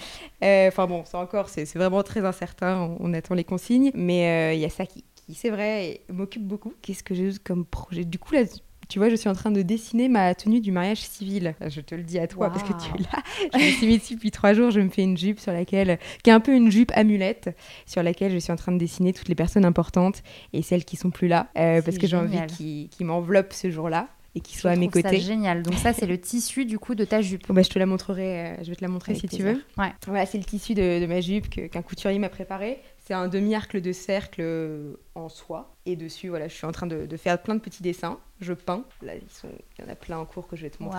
Euh, 0.44 0.68
Enfin 0.68 0.86
bon, 0.86 1.04
ça 1.04 1.18
encore, 1.18 1.48
c'est 1.48 1.64
c'est 1.66 1.78
vraiment 1.78 2.02
très 2.02 2.24
incertain, 2.24 2.80
on, 2.80 2.96
on 3.00 3.14
attend 3.14 3.34
les 3.34 3.44
consignes. 3.44 3.90
Mais 3.94 4.52
euh, 4.52 4.54
il 4.54 4.60
y 4.60 4.64
a 4.64 4.70
ça 4.70 4.86
qui, 4.86 5.04
qui, 5.14 5.34
c'est 5.34 5.50
vrai, 5.50 6.00
m'occupe 6.12 6.46
beaucoup. 6.46 6.72
Qu'est-ce 6.82 7.02
que 7.02 7.14
j'ai 7.14 7.30
comme 7.42 7.64
projet? 7.64 8.04
Du 8.04 8.18
coup, 8.18 8.32
là, 8.34 8.42
tu 8.88 8.98
vois, 8.98 9.08
je 9.08 9.16
suis 9.16 9.28
en 9.28 9.34
train 9.34 9.50
de 9.50 9.62
dessiner 9.62 10.08
ma 10.08 10.34
tenue 10.34 10.60
du 10.60 10.70
mariage 10.72 11.00
civil. 11.00 11.54
Je 11.68 11.80
te 11.80 11.94
le 11.94 12.02
dis 12.02 12.18
à 12.18 12.26
toi 12.26 12.50
parce 12.50 12.62
que 12.62 12.72
tu 12.72 12.90
es 12.94 13.02
là. 13.02 13.22
Je 13.58 13.64
me 13.64 13.70
suis 13.72 13.86
mis 13.86 13.98
dessus 13.98 14.14
depuis 14.14 14.30
trois 14.30 14.52
jours. 14.54 14.70
Je 14.70 14.80
me 14.80 14.88
fais 14.88 15.02
une 15.02 15.16
jupe 15.16 15.40
sur 15.40 15.52
laquelle, 15.52 15.98
qui 16.22 16.30
est 16.30 16.32
un 16.32 16.40
peu 16.40 16.54
une 16.54 16.70
jupe 16.70 16.92
amulette, 16.94 17.56
sur 17.86 18.02
laquelle 18.02 18.32
je 18.32 18.38
suis 18.38 18.52
en 18.52 18.56
train 18.56 18.72
de 18.72 18.78
dessiner 18.78 19.12
toutes 19.12 19.28
les 19.28 19.34
personnes 19.34 19.64
importantes 19.64 20.22
et 20.52 20.62
celles 20.62 20.84
qui 20.84 20.96
sont 20.96 21.10
plus 21.10 21.28
là, 21.28 21.48
euh, 21.58 21.76
C'est 21.76 21.82
parce 21.84 21.98
que 21.98 22.06
j'ai 22.06 22.16
envie 22.16 22.46
qu'ils 22.46 23.06
m'enveloppent 23.06 23.52
ce 23.52 23.70
jour-là 23.70 24.08
et 24.34 24.40
qu'ils 24.40 24.56
Je 24.56 24.60
soient 24.60 24.72
à 24.72 24.76
mes 24.76 24.88
côtés. 24.88 25.18
génial. 25.18 25.62
Donc 25.62 25.74
ça, 25.74 25.92
c'est 25.92 26.06
le 26.06 26.18
tissu 26.20 26.64
du 26.66 26.78
coup 26.78 26.94
de 26.94 27.04
ta 27.04 27.22
jupe. 27.22 27.50
Bah, 27.52 27.62
je 27.62 27.70
te 27.70 27.78
la 27.78 27.86
montrerai, 27.86 28.40
euh, 28.40 28.54
je 28.62 28.68
vais 28.70 28.76
te 28.76 28.82
la 28.82 28.88
montrer 28.88 29.12
Avec 29.12 29.20
si 29.30 29.36
tu 29.36 29.42
veux. 29.42 29.62
Ouais. 29.78 29.92
Voilà, 30.06 30.26
c'est 30.26 30.38
le 30.38 30.44
tissu 30.44 30.74
de, 30.74 31.00
de 31.00 31.06
ma 31.06 31.20
jupe 31.20 31.48
qu'un 31.70 31.82
couturier 31.82 32.18
m'a 32.18 32.28
préparé. 32.28 32.78
C'est 33.06 33.14
un 33.14 33.28
demi-arcle 33.28 33.80
de 33.80 33.92
cercle 33.92 34.40
euh, 34.42 34.94
en 35.14 35.28
soie. 35.28 35.76
Et 35.86 35.94
dessus, 35.94 36.28
voilà, 36.28 36.48
je 36.48 36.54
suis 36.54 36.66
en 36.66 36.72
train 36.72 36.88
de, 36.88 37.06
de 37.06 37.16
faire 37.16 37.40
plein 37.40 37.54
de 37.54 37.60
petits 37.60 37.84
dessins. 37.84 38.18
Je 38.40 38.52
peins. 38.52 38.82
Là, 39.00 39.14
ils 39.14 39.30
sont, 39.30 39.46
il 39.78 39.84
y 39.84 39.88
en 39.88 39.92
a 39.92 39.94
plein 39.94 40.18
en 40.18 40.24
cours 40.24 40.48
que 40.48 40.56
je 40.56 40.62
vais 40.62 40.70
te 40.70 40.82
montrer. 40.82 40.98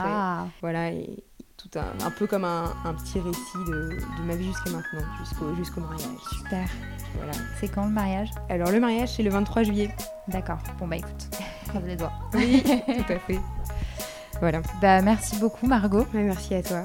Voilà, 0.61 0.91
et 0.91 1.21
tout 1.57 1.69
un, 1.75 2.05
un 2.05 2.11
peu 2.11 2.25
comme 2.25 2.45
un, 2.45 2.73
un 2.85 2.93
petit 2.93 3.19
récit 3.19 3.57
de, 3.67 3.89
de 4.19 4.23
ma 4.25 4.37
vie 4.37 4.45
jusqu'à 4.45 4.69
maintenant, 4.69 5.01
jusqu'au 5.19 5.53
jusqu'au 5.55 5.81
mariage. 5.81 6.21
Super. 6.31 6.69
Voilà. 7.15 7.33
C'est 7.59 7.67
quand 7.67 7.85
le 7.85 7.91
mariage? 7.91 8.29
Alors, 8.47 8.71
le 8.71 8.79
mariage, 8.79 9.09
c'est 9.15 9.23
le 9.23 9.29
23 9.29 9.63
juillet. 9.63 9.89
D'accord. 10.29 10.59
Bon 10.79 10.87
bah 10.87 10.95
écoute, 10.95 11.29
croise 11.67 11.83
les 11.85 11.97
doigts. 11.97 12.13
Oui, 12.33 12.63
tout 12.85 13.11
à 13.13 13.19
fait. 13.19 13.39
Voilà. 14.39 14.61
Bah 14.81 15.01
merci 15.01 15.37
beaucoup 15.39 15.67
Margot. 15.67 16.05
Ouais, 16.13 16.23
merci 16.23 16.53
à 16.53 16.63
toi. 16.63 16.83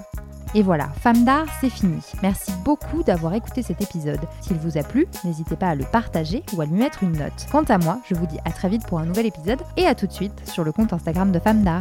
Et 0.55 0.63
voilà, 0.63 0.89
Femme 1.01 1.25
d'art, 1.25 1.47
c'est 1.61 1.71
fini. 1.71 2.01
Merci 2.23 2.53
beaucoup 2.65 3.03
d'avoir 3.03 3.35
écouté 3.35 3.63
cet 3.63 3.81
épisode. 3.81 4.21
S'il 4.41 4.59
vous 4.59 4.77
a 4.77 4.83
plu, 4.83 5.07
n'hésitez 5.25 5.57
pas 5.57 5.69
à 5.69 5.75
le 5.75 5.85
partager 5.85 6.43
ou 6.55 6.61
à 6.61 6.67
lui 6.67 6.75
mettre 6.75 7.03
une 7.03 7.13
note. 7.13 7.47
Quant 7.51 7.65
à 7.65 7.79
moi, 7.79 8.01
je 8.09 8.15
vous 8.15 8.27
dis 8.27 8.39
à 8.45 8.51
très 8.51 8.69
vite 8.69 8.87
pour 8.87 8.99
un 8.99 9.07
nouvel 9.07 9.27
épisode 9.27 9.61
et 9.77 9.87
à 9.87 9.95
tout 9.95 10.07
de 10.07 10.13
suite 10.13 10.47
sur 10.47 10.65
le 10.65 10.73
compte 10.73 10.93
Instagram 10.93 11.33
de 11.33 11.39
Femme 11.39 11.63
d'art. 11.63 11.81